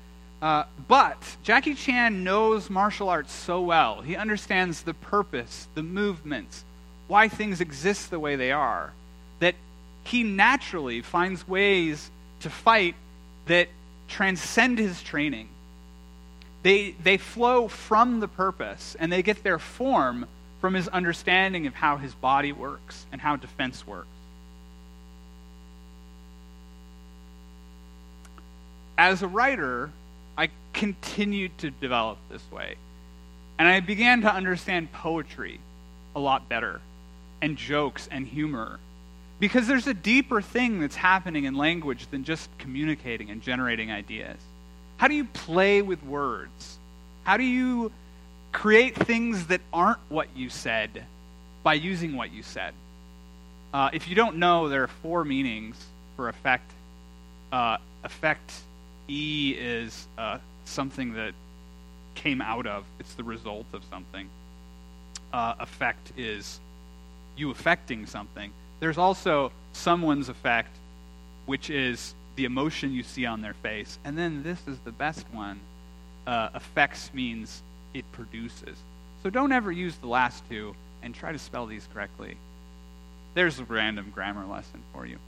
[0.40, 4.00] Uh, but Jackie Chan knows martial arts so well.
[4.00, 6.64] He understands the purpose, the movements,
[7.08, 8.92] why things exist the way they are,
[10.04, 12.10] he naturally finds ways
[12.40, 12.94] to fight
[13.46, 13.68] that
[14.08, 15.48] transcend his training.
[16.62, 20.26] They, they flow from the purpose and they get their form
[20.60, 24.08] from his understanding of how his body works and how defense works.
[28.98, 29.90] As a writer,
[30.36, 32.74] I continued to develop this way.
[33.58, 35.60] And I began to understand poetry
[36.14, 36.80] a lot better,
[37.40, 38.78] and jokes and humor.
[39.40, 44.36] Because there's a deeper thing that's happening in language than just communicating and generating ideas.
[44.98, 46.78] How do you play with words?
[47.24, 47.90] How do you
[48.52, 51.04] create things that aren't what you said
[51.62, 52.74] by using what you said?
[53.72, 55.76] Uh, if you don't know, there are four meanings
[56.16, 56.70] for effect.
[57.50, 58.52] Uh, effect
[59.08, 61.32] E is uh, something that
[62.14, 64.28] came out of, it's the result of something.
[65.32, 66.60] Uh, effect is
[67.36, 68.50] you affecting something.
[68.80, 70.74] There's also someone's effect,
[71.46, 73.98] which is the emotion you see on their face.
[74.04, 75.60] And then this is the best one.
[76.26, 77.62] Uh, effects means
[77.94, 78.76] it produces.
[79.22, 82.36] So don't ever use the last two and try to spell these correctly.
[83.34, 85.18] There's a random grammar lesson for you.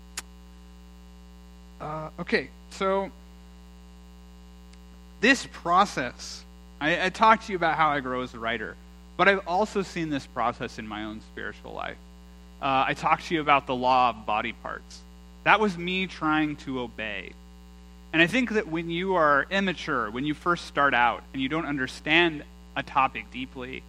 [1.80, 3.10] Uh, okay, so
[5.20, 6.44] this process,
[6.80, 8.76] I, I talked to you about how I grow as a writer,
[9.16, 11.96] but I've also seen this process in my own spiritual life.
[12.62, 15.00] Uh, I talked to you about the law of body parts.
[15.42, 17.32] That was me trying to obey.
[18.12, 21.48] And I think that when you are immature, when you first start out and you
[21.48, 22.44] don't understand
[22.76, 23.82] a topic deeply,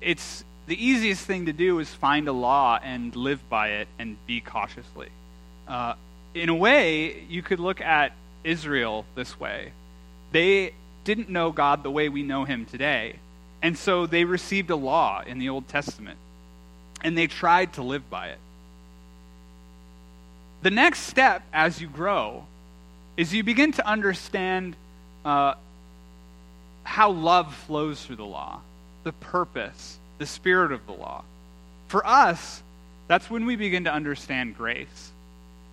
[0.00, 4.16] it's the easiest thing to do is find a law and live by it and
[4.28, 5.08] be cautiously.
[5.66, 5.94] Uh,
[6.32, 8.12] in a way, you could look at
[8.44, 9.72] Israel this way.
[10.30, 13.16] They didn't know God the way we know him today.
[13.60, 16.18] And so they received a law in the Old Testament,
[17.02, 18.38] and they tried to live by it.
[20.62, 22.44] The next step as you grow
[23.16, 24.76] is you begin to understand
[25.24, 25.54] uh,
[26.84, 28.60] how love flows through the law,
[29.04, 31.24] the purpose, the spirit of the law.
[31.88, 32.62] For us,
[33.08, 35.12] that's when we begin to understand grace.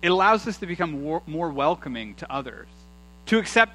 [0.00, 2.68] It allows us to become more welcoming to others,
[3.26, 3.72] to accept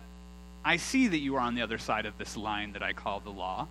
[0.66, 3.20] I see that you are on the other side of this line that I call
[3.20, 3.68] the law,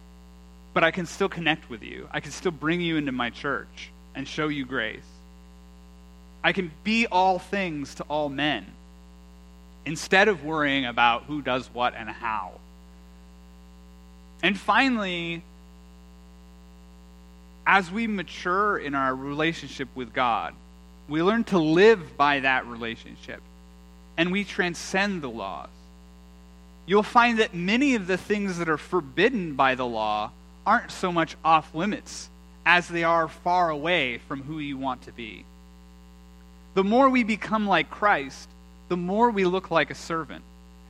[0.74, 2.08] but I can still connect with you.
[2.10, 5.04] I can still bring you into my church and show you grace.
[6.44, 8.66] I can be all things to all men
[9.84, 12.52] instead of worrying about who does what and how.
[14.42, 15.42] And finally,
[17.66, 20.54] as we mature in our relationship with God,
[21.08, 23.40] we learn to live by that relationship
[24.16, 25.68] and we transcend the laws
[26.86, 30.30] you'll find that many of the things that are forbidden by the law
[30.66, 32.28] aren't so much off limits
[32.64, 35.44] as they are far away from who you want to be.
[36.74, 38.48] The more we become like Christ,
[38.88, 40.44] the more we look like a servant,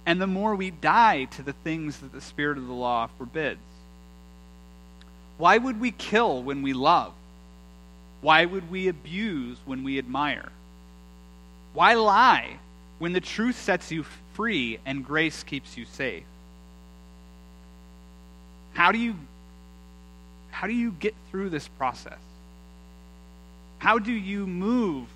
[0.04, 3.60] and the more we die to the things that the Spirit of the law forbids.
[5.38, 7.12] Why would we kill when we love?
[8.20, 10.50] Why would we abuse when we admire?
[11.72, 12.58] Why lie
[12.98, 14.04] when the truth sets you
[14.34, 16.22] free and grace keeps you safe.
[18.74, 19.16] How do you
[20.52, 22.18] how do you get through this process?
[23.78, 25.08] How do you move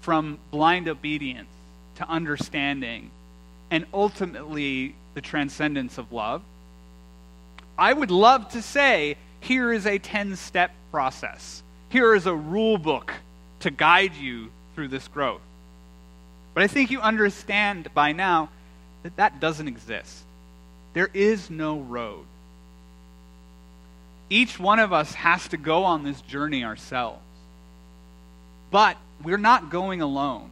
[0.00, 1.48] from blind obedience
[1.96, 3.10] to understanding
[3.70, 6.42] and ultimately the transcendence of love?
[7.78, 11.62] I would love to say here is a 10 step process.
[11.90, 13.12] Here is a rule book
[13.60, 15.42] to guide you through this growth.
[16.54, 18.48] But I think you understand by now
[19.02, 20.24] that that doesn't exist.
[20.94, 22.24] There is no road.
[24.30, 27.22] Each one of us has to go on this journey ourselves.
[28.70, 30.50] But we're not going alone.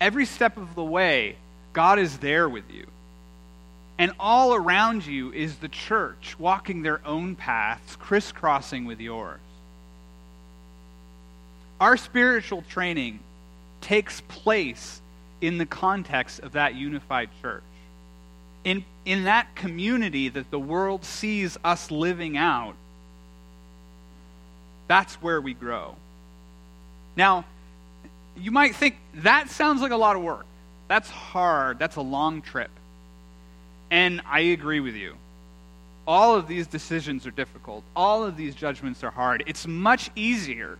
[0.00, 1.36] Every step of the way,
[1.72, 2.86] God is there with you.
[3.98, 9.40] And all around you is the church walking their own paths, crisscrossing with yours.
[11.80, 13.18] Our spiritual training
[13.80, 15.00] takes place
[15.40, 17.62] in the context of that unified church.
[18.64, 22.74] In, in that community that the world sees us living out,
[24.86, 25.96] that's where we grow.
[27.16, 27.46] Now,
[28.36, 30.44] you might think that sounds like a lot of work.
[30.88, 31.78] That's hard.
[31.78, 32.70] That's a long trip.
[33.90, 35.16] And I agree with you.
[36.06, 40.78] all of these decisions are difficult, all of these judgments are hard, it's much easier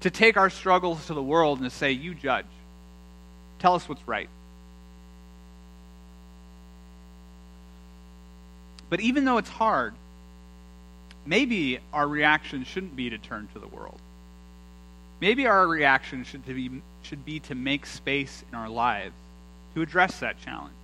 [0.00, 2.46] to take our struggles to the world and to say, You judge.
[3.58, 4.28] Tell us what's right.
[8.92, 9.94] But even though it's hard,
[11.24, 13.98] maybe our reaction shouldn't be to turn to the world.
[15.18, 19.14] Maybe our reaction should be, should be to make space in our lives
[19.74, 20.74] to address that challenge.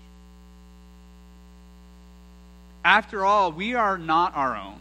[2.83, 4.81] After all, we are not our own.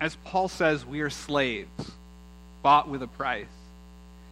[0.00, 1.92] As Paul says, we are slaves,
[2.64, 3.46] bought with a price.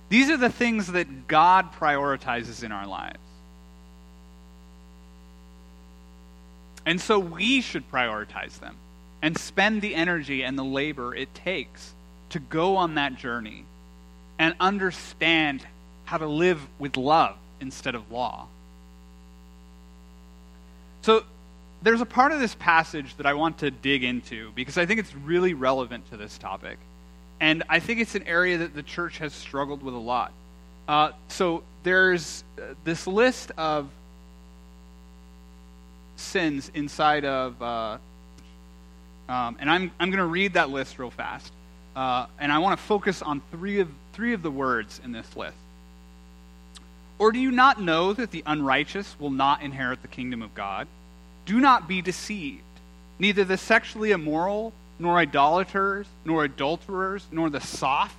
[0.09, 3.23] These are the things that God prioritizes in our lives.
[6.87, 8.76] And so we should prioritize them
[9.22, 11.95] and spend the energy and the labor it takes
[12.30, 13.64] to go on that journey
[14.39, 15.66] and understand
[16.05, 18.47] how to live with love instead of law.
[21.03, 21.24] So,
[21.82, 25.01] there's a part of this passage that I want to dig into because I think
[25.01, 26.78] it's really relevant to this topic.
[27.41, 30.32] And I think it's an area that the church has struggled with a lot.
[30.89, 33.89] Uh, so, there's uh, this list of
[36.16, 37.98] sins inside of, uh,
[39.28, 41.52] um, and I'm, I'm going to read that list real fast.
[41.96, 45.36] Uh, and I want to focus on three of, three of the words in this
[45.36, 45.56] list.
[47.18, 50.88] Or do you not know that the unrighteous will not inherit the kingdom of God?
[51.46, 52.62] Do not be deceived.
[53.18, 58.16] Neither the sexually immoral, nor idolaters, nor adulterers, nor the soft,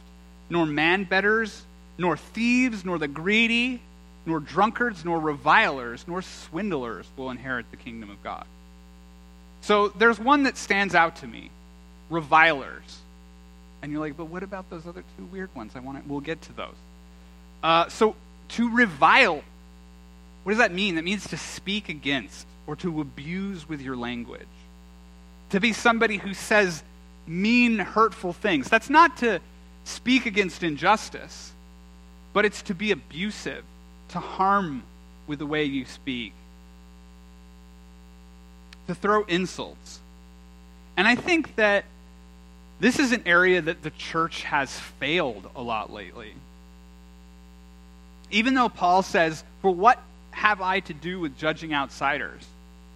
[0.50, 1.64] nor man betters,
[1.98, 3.82] nor thieves, nor the greedy,
[4.26, 8.46] nor drunkards, nor revilers, nor swindlers will inherit the kingdom of God.
[9.62, 11.50] So there's one that stands out to me
[12.10, 13.00] revilers.
[13.82, 15.74] And you're like, but what about those other two weird ones?
[15.76, 16.76] I want to, we'll get to those.
[17.64, 18.16] Uh, so
[18.50, 19.44] to revile,
[20.44, 20.96] what does that mean?
[20.96, 24.42] That means to speak against or to abuse with your language.
[25.52, 26.84] To be somebody who says
[27.28, 28.70] mean, hurtful things.
[28.70, 29.40] That's not to
[29.84, 31.52] speak against injustice,
[32.34, 33.64] but it's to be abusive
[34.10, 34.84] to harm
[35.28, 36.34] with the way you speak,
[38.88, 40.00] to throw insults.
[40.98, 41.86] And I think that
[42.80, 46.34] this is an area that the church has failed a lot lately.
[48.32, 50.02] Even though Paul says, For what
[50.32, 52.46] have I to do with judging outsiders?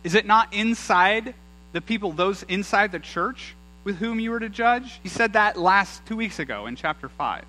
[0.03, 1.33] Is it not inside
[1.71, 4.99] the people, those inside the church, with whom you were to judge?
[5.03, 7.43] He said that last two weeks ago in chapter 5.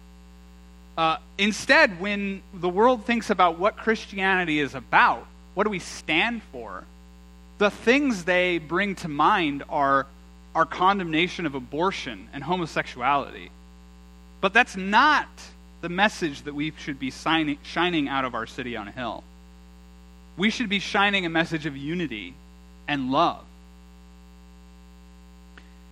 [0.97, 6.43] Uh, instead, when the world thinks about what Christianity is about, what do we stand
[6.53, 6.85] for?
[7.59, 10.07] The things they bring to mind are
[10.55, 13.51] our condemnation of abortion and homosexuality.
[14.41, 15.29] But that's not
[15.81, 19.23] the message that we should be signing, shining out of our city on a hill.
[20.37, 22.35] We should be shining a message of unity
[22.89, 23.45] and love.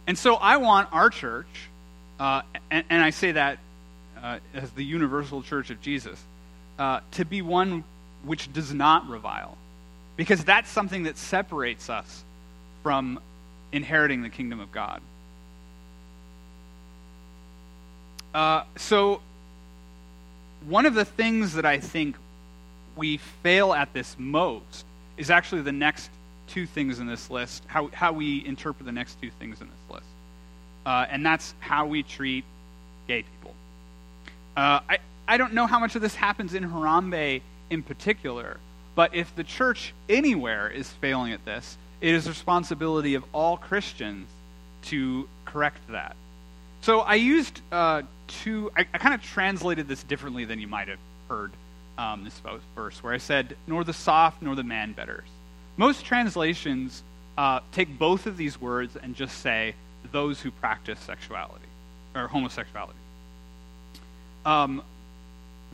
[0.07, 1.47] And so I want our church,
[2.19, 3.59] uh, and, and I say that
[4.23, 6.23] uh, as the universal church of Jesus,
[6.79, 7.85] uh, to be one
[8.25, 9.57] which does not revile.
[10.17, 12.25] Because that's something that separates us
[12.83, 13.21] from
[13.73, 15.01] inheriting the kingdom of God.
[18.35, 19.21] Uh, so,
[20.67, 22.17] one of the things that I think
[22.97, 24.85] we fail at this most
[25.17, 26.11] is actually the next
[26.49, 29.95] two things in this list, how, how we interpret the next two things in this
[29.95, 30.07] list.
[30.85, 32.45] Uh, and that's how we treat
[33.07, 33.55] gay people.
[34.59, 34.99] Uh, I,
[35.29, 38.59] I don't know how much of this happens in Harambee in particular,
[38.97, 44.29] but if the church anywhere is failing at this, it is responsibility of all Christians
[44.87, 46.17] to correct that.
[46.81, 50.89] So I used uh, two, I, I kind of translated this differently than you might
[50.89, 50.99] have
[51.29, 51.53] heard
[51.97, 52.43] um, this
[52.75, 55.29] verse, where I said, nor the soft nor the man betters.
[55.77, 57.05] Most translations
[57.37, 59.77] uh, take both of these words and just say,
[60.11, 61.67] those who practice sexuality
[62.17, 62.98] or homosexuality.
[64.49, 64.83] Um,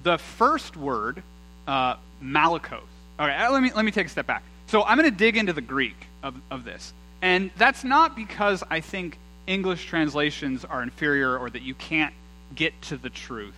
[0.02, 1.22] the first word,
[1.68, 2.80] uh, malakos.
[3.18, 4.42] All right, let me, let me take a step back.
[4.66, 5.94] So I'm going to dig into the Greek
[6.24, 6.92] of, of this.
[7.22, 9.16] And that's not because I think
[9.46, 12.12] English translations are inferior or that you can't
[12.52, 13.54] get to the truth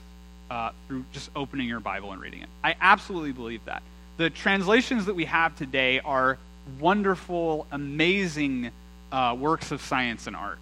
[0.51, 2.49] uh, through just opening your Bible and reading it.
[2.63, 3.83] I absolutely believe that.
[4.19, 6.37] The translations that we have today are
[6.79, 8.71] wonderful, amazing
[9.11, 10.59] uh, works of science and art.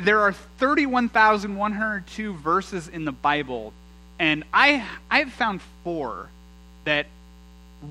[0.00, 3.72] There are 31,102 verses in the Bible,
[4.18, 6.28] and I I've found four
[6.84, 7.06] that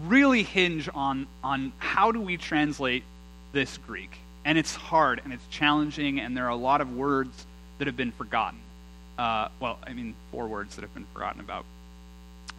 [0.07, 3.03] really hinge on on how do we translate
[3.53, 4.17] this Greek.
[4.43, 7.45] And it's hard and it's challenging, and there are a lot of words
[7.77, 8.59] that have been forgotten.
[9.17, 11.65] Uh, well, I mean, four words that have been forgotten about.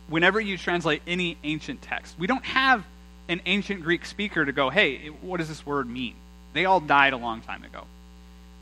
[0.09, 2.85] Whenever you translate any ancient text, we don't have
[3.29, 6.15] an ancient Greek speaker to go, hey, what does this word mean?
[6.55, 7.85] They all died a long time ago.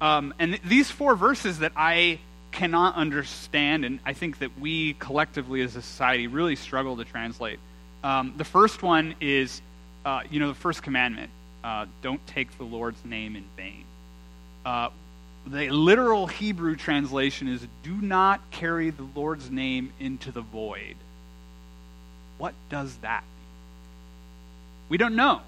[0.00, 2.18] Um, and th- these four verses that I
[2.52, 7.58] cannot understand, and I think that we collectively as a society really struggle to translate.
[8.02, 9.60] Um, the first one is,
[10.04, 11.30] uh, you know, the first commandment
[11.64, 13.84] uh, don't take the Lord's name in vain.
[14.64, 14.90] Uh,
[15.46, 20.96] the literal Hebrew translation is do not carry the Lord's name into the void.
[22.38, 23.48] What does that mean?
[24.88, 25.40] We don't know.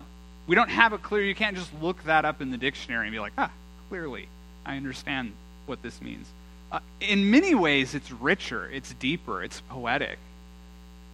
[0.47, 1.23] We don't have it clear.
[1.23, 3.51] You can't just look that up in the dictionary and be like, ah,
[3.89, 4.29] clearly,
[4.67, 5.33] I understand
[5.67, 6.27] what this means.
[6.71, 10.19] Uh, in many ways, it's richer, it's deeper, it's poetic.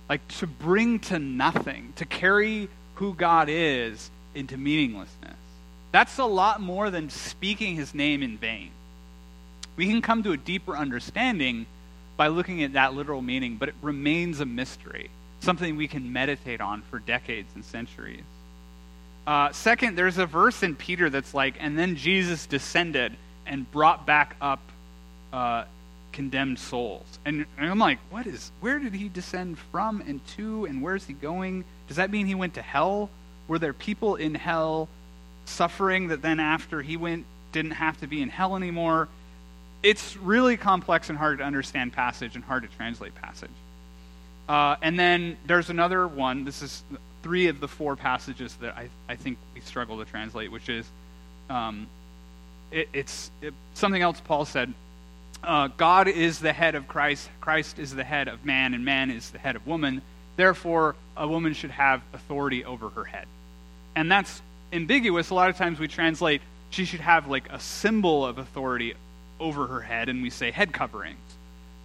[0.08, 5.36] Like to bring to nothing, to carry who God is into meaninglessness.
[5.92, 8.70] That's a lot more than speaking his name in vain.
[9.76, 11.66] We can come to a deeper understanding
[12.16, 16.60] by looking at that literal meaning, but it remains a mystery, something we can meditate
[16.60, 18.24] on for decades and centuries.
[19.26, 24.06] Uh, second, there's a verse in Peter that's like, and then Jesus descended and brought
[24.06, 24.60] back up
[25.32, 25.64] uh,
[26.12, 27.06] condemned souls.
[27.24, 31.06] And, and I'm like, what is, where did he descend from and to, and where's
[31.06, 31.64] he going?
[31.88, 33.10] Does that mean he went to hell?
[33.48, 34.88] Were there people in hell
[35.44, 39.08] suffering that then after he went didn't have to be in hell anymore?
[39.82, 43.50] It's really complex and hard to understand passage and hard to translate passage.
[44.48, 46.44] Uh, and then there's another one.
[46.44, 46.82] This is
[47.22, 50.86] three of the four passages that I, I think we struggle to translate, which is
[51.50, 51.86] um,
[52.72, 54.72] it, it's it, something else Paul said.
[55.42, 59.10] Uh, God is the head of Christ, Christ is the head of man, and man
[59.10, 60.02] is the head of woman.
[60.36, 63.26] Therefore, a woman should have authority over her head.
[63.94, 64.40] And that's
[64.72, 65.30] ambiguous.
[65.30, 68.94] A lot of times we translate, she should have like a symbol of authority
[69.38, 71.18] over her head, and we say head coverings.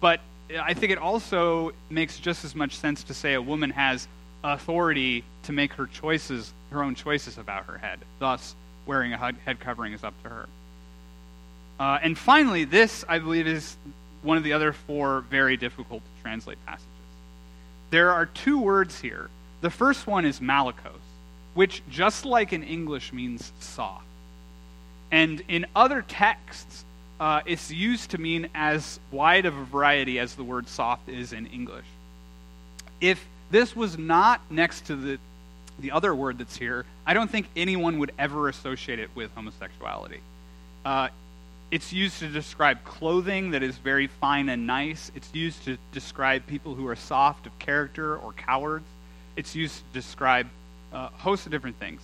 [0.00, 0.20] But
[0.58, 4.08] I think it also makes just as much sense to say a woman has
[4.44, 7.98] authority to make her choices, her own choices about her head.
[8.18, 8.54] Thus,
[8.86, 10.48] wearing a head covering is up to her.
[11.78, 13.76] Uh, and finally, this, I believe, is
[14.22, 16.86] one of the other four very difficult to translate passages.
[17.90, 19.30] There are two words here.
[19.60, 21.00] The first one is malakos,
[21.54, 24.04] which, just like in English, means soft.
[25.10, 26.84] And in other texts,
[27.20, 31.32] uh, it's used to mean as wide of a variety as the word soft is
[31.32, 31.86] in English.
[33.00, 35.18] If this was not next to the,
[35.78, 40.20] the other word that's here, I don't think anyone would ever associate it with homosexuality.
[40.84, 41.08] Uh,
[41.70, 45.12] it's used to describe clothing that is very fine and nice.
[45.14, 48.86] It's used to describe people who are soft of character or cowards.
[49.36, 50.48] It's used to describe
[50.92, 52.00] a host of different things.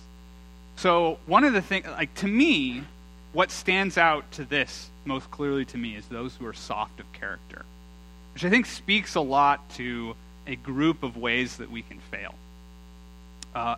[0.75, 2.83] So, one of the things, like to me,
[3.33, 7.11] what stands out to this most clearly to me is those who are soft of
[7.13, 7.65] character,
[8.33, 12.35] which I think speaks a lot to a group of ways that we can fail.
[13.55, 13.75] Uh,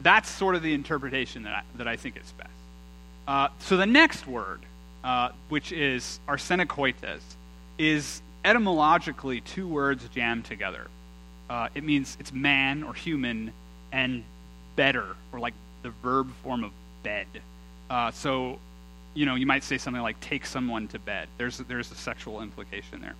[0.00, 2.50] that's sort of the interpretation that I, that I think is best.
[3.26, 4.60] Uh, so the next word,
[5.02, 7.20] uh, which is arsenokoites,
[7.78, 10.86] is etymologically two words jammed together.
[11.50, 13.52] Uh, it means it's man or human
[13.92, 14.22] and
[14.76, 16.70] better, or like the verb form of
[17.02, 17.26] bed.
[17.88, 18.58] Uh, so,
[19.14, 21.28] you know, you might say something like take someone to bed.
[21.38, 23.14] There's, there's a sexual implication there.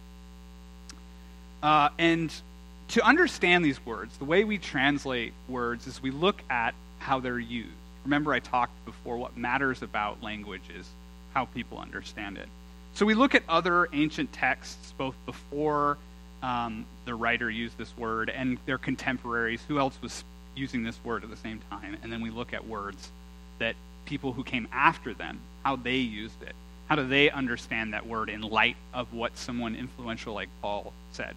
[1.62, 2.33] Uh, and
[2.89, 7.39] to understand these words, the way we translate words is we look at how they're
[7.39, 7.70] used.
[8.05, 10.87] Remember, I talked before what matters about language is
[11.34, 12.49] how people understand it.
[12.95, 15.99] So we look at other ancient texts, both before
[16.43, 20.24] um, the writer used this word and their contemporaries, who else was
[20.55, 23.11] using this word at the same time, and then we look at words
[23.59, 23.74] that
[24.07, 26.55] people who came after them, how they used it.
[26.89, 31.34] How do they understand that word in light of what someone influential like Paul said?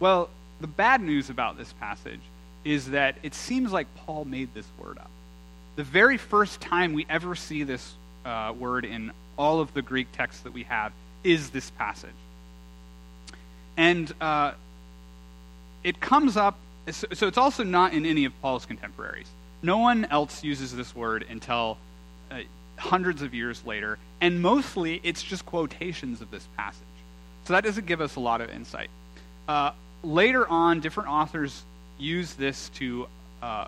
[0.00, 0.28] Well,
[0.60, 2.20] the bad news about this passage
[2.64, 5.10] is that it seems like Paul made this word up.
[5.76, 7.94] The very first time we ever see this
[8.24, 10.92] uh, word in all of the Greek texts that we have
[11.22, 12.10] is this passage.
[13.76, 14.52] And uh,
[15.84, 16.58] it comes up,
[16.90, 19.28] so, so, it's also not in any of Paul's contemporaries.
[19.62, 21.78] No one else uses this word until
[22.30, 22.40] uh,
[22.76, 26.82] hundreds of years later, and mostly it's just quotations of this passage.
[27.44, 28.90] So that doesn't give us a lot of insight.
[29.46, 31.62] Uh, later on, different authors
[31.98, 33.08] use this to
[33.42, 33.66] uh,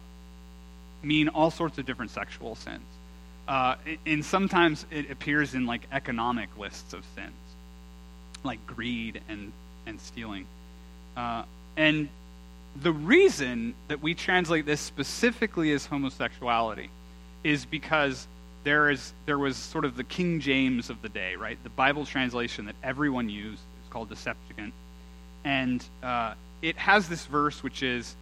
[1.02, 2.82] mean all sorts of different sexual sins.
[3.48, 3.74] Uh,
[4.06, 7.32] and sometimes it appears in like economic lists of sins,
[8.44, 9.52] like greed and,
[9.86, 10.46] and stealing.
[11.16, 11.42] Uh,
[11.76, 12.08] and
[12.80, 16.90] the reason that we translate this specifically as homosexuality
[17.42, 18.26] is because
[18.62, 21.58] there is there was sort of the King James of the day, right?
[21.64, 24.72] The Bible translation that everyone used is called Septuagint,
[25.44, 28.14] and uh, it has this verse which is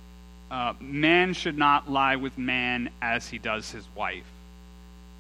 [0.51, 4.25] uh, man should not lie with man as he does his wife.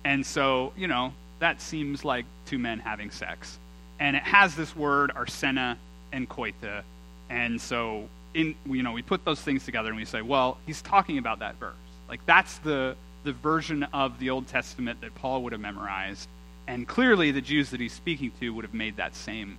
[0.04, 3.58] And so, you know, that seems like two men having sex.
[4.00, 5.76] And it has this word, arsena
[6.12, 6.82] and coita.
[7.28, 10.80] And so, in, you know, we put those things together and we say, well, he's
[10.80, 11.74] talking about that verse.
[12.08, 16.28] Like, that's the, the version of the Old Testament that Paul would have memorized.
[16.66, 19.58] And clearly, the Jews that he's speaking to would have made that same.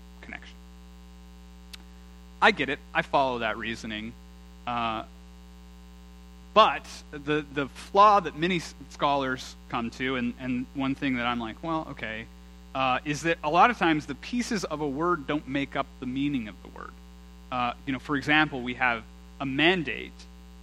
[2.42, 2.80] I get it.
[2.94, 4.14] I follow that reasoning.
[4.66, 5.04] Uh,
[6.54, 11.40] but the, the flaw that many scholars come to, and, and one thing that I'm
[11.40, 12.26] like, well, okay,
[12.74, 15.86] uh, is that a lot of times the pieces of a word don't make up
[16.00, 16.92] the meaning of the word.
[17.52, 19.04] Uh, you know, for example, we have
[19.40, 20.14] a mandate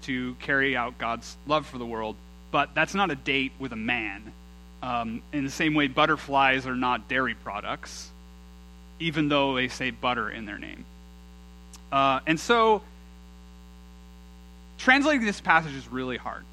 [0.03, 2.17] to carry out God's love for the world,
[2.51, 4.33] but that's not a date with a man.
[4.83, 8.11] Um, in the same way, butterflies are not dairy products,
[9.01, 10.85] even though they say butter in their name.
[11.91, 12.83] Uh, and so,
[14.79, 16.45] translating this passage is really hard.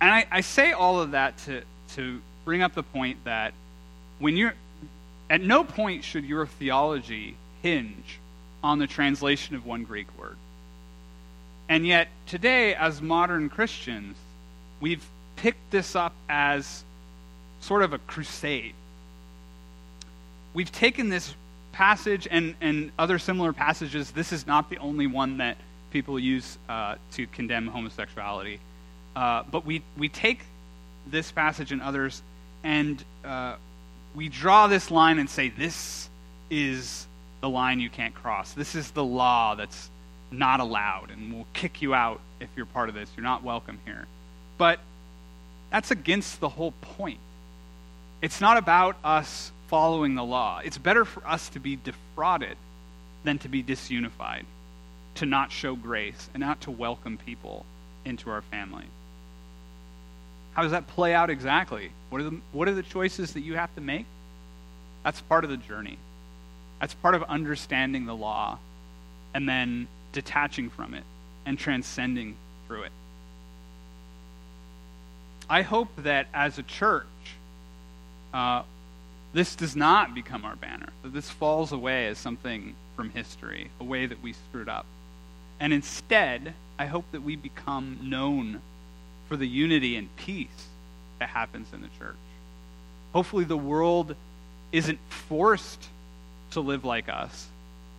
[0.00, 1.62] And I, I say all of that to,
[1.94, 3.54] to bring up the point that
[4.18, 4.54] when you're
[5.28, 8.18] at no point should your theology hinge
[8.62, 10.36] on the translation of one Greek word.
[11.68, 14.16] And yet, today, as modern Christians,
[14.80, 15.04] we've
[15.36, 16.84] picked this up as
[17.60, 18.74] sort of a crusade.
[20.54, 21.34] We've taken this
[21.76, 24.10] passage and, and other similar passages.
[24.10, 25.58] This is not the only one that
[25.90, 28.60] people use uh, to condemn homosexuality.
[29.14, 30.40] Uh, but we, we take
[31.06, 32.22] this passage and others
[32.64, 33.56] and uh,
[34.14, 36.08] we draw this line and say, this
[36.48, 37.06] is
[37.42, 38.52] the line you can't cross.
[38.52, 39.90] This is the law that's
[40.30, 43.10] not allowed, and we'll kick you out if you're part of this.
[43.14, 44.06] You're not welcome here.
[44.56, 44.80] But
[45.70, 47.20] that's against the whole point.
[48.22, 50.60] It's not about us following the law.
[50.64, 52.56] It's better for us to be defrauded
[53.24, 54.44] than to be disunified,
[55.16, 57.66] to not show grace, and not to welcome people
[58.04, 58.84] into our family.
[60.54, 61.90] How does that play out exactly?
[62.08, 64.06] What are the, what are the choices that you have to make?
[65.04, 65.98] That's part of the journey.
[66.80, 68.58] That's part of understanding the law
[69.34, 71.04] and then detaching from it
[71.44, 72.36] and transcending
[72.66, 72.92] through it.
[75.48, 77.04] I hope that as a church,
[78.32, 78.62] uh,
[79.36, 84.06] this does not become our banner, this falls away as something from history, a way
[84.06, 84.86] that we screwed up.
[85.60, 88.62] And instead, I hope that we become known
[89.28, 90.68] for the unity and peace
[91.18, 92.16] that happens in the church.
[93.12, 94.16] Hopefully, the world
[94.72, 95.86] isn't forced
[96.52, 97.48] to live like us.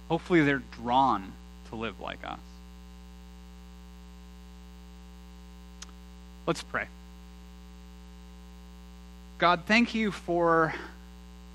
[0.09, 1.33] Hopefully, they're drawn
[1.69, 2.39] to live like us.
[6.47, 6.88] Let's pray.
[9.38, 10.73] God, thank you for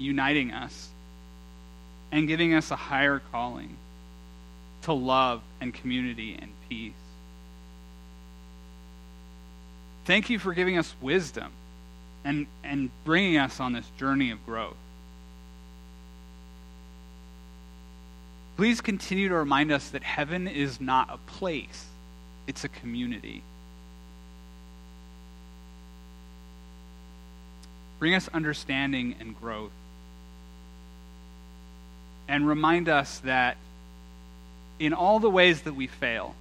[0.02, 0.88] uniting us
[2.10, 3.76] and giving us a higher calling
[4.82, 6.92] to love and community and peace.
[10.04, 11.52] Thank you for giving us wisdom
[12.24, 14.76] and, and bringing us on this journey of growth.
[18.56, 21.86] Please continue to remind us that heaven is not a place,
[22.46, 23.42] it's a community.
[27.98, 29.70] Bring us understanding and growth.
[32.32, 33.58] And remind us that
[34.78, 36.34] in all the ways that we fail,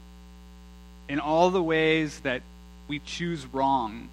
[1.09, 2.41] in all the ways that
[2.87, 4.07] we choose wrong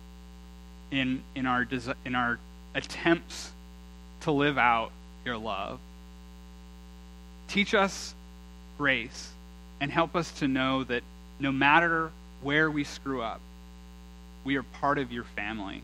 [0.90, 1.66] in, in, our,
[2.04, 2.40] in our
[2.74, 3.52] attempts
[4.22, 4.90] to live out
[5.24, 5.78] your love.
[7.46, 8.12] Teach us
[8.76, 9.30] grace
[9.80, 11.04] and help us to know that
[11.38, 12.10] no matter
[12.42, 13.40] where we screw up,
[14.44, 15.82] we are part of your family.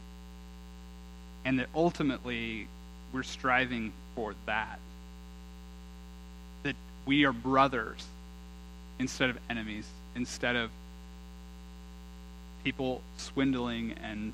[1.44, 2.66] And that ultimately
[3.12, 4.78] we're striving for that.
[4.78, 4.83] That
[7.06, 8.04] we are brothers
[8.98, 10.70] instead of enemies, instead of
[12.62, 14.32] people swindling and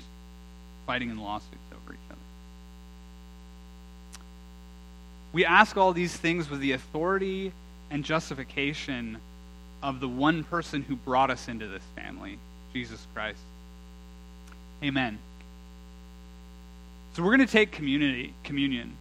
[0.85, 2.19] fighting in lawsuits over each other.
[5.33, 7.51] We ask all these things with the authority
[7.89, 9.17] and justification
[9.83, 12.37] of the one person who brought us into this family,
[12.73, 13.39] Jesus Christ.
[14.83, 15.19] Amen.
[17.13, 18.93] So we're going to take community, communion.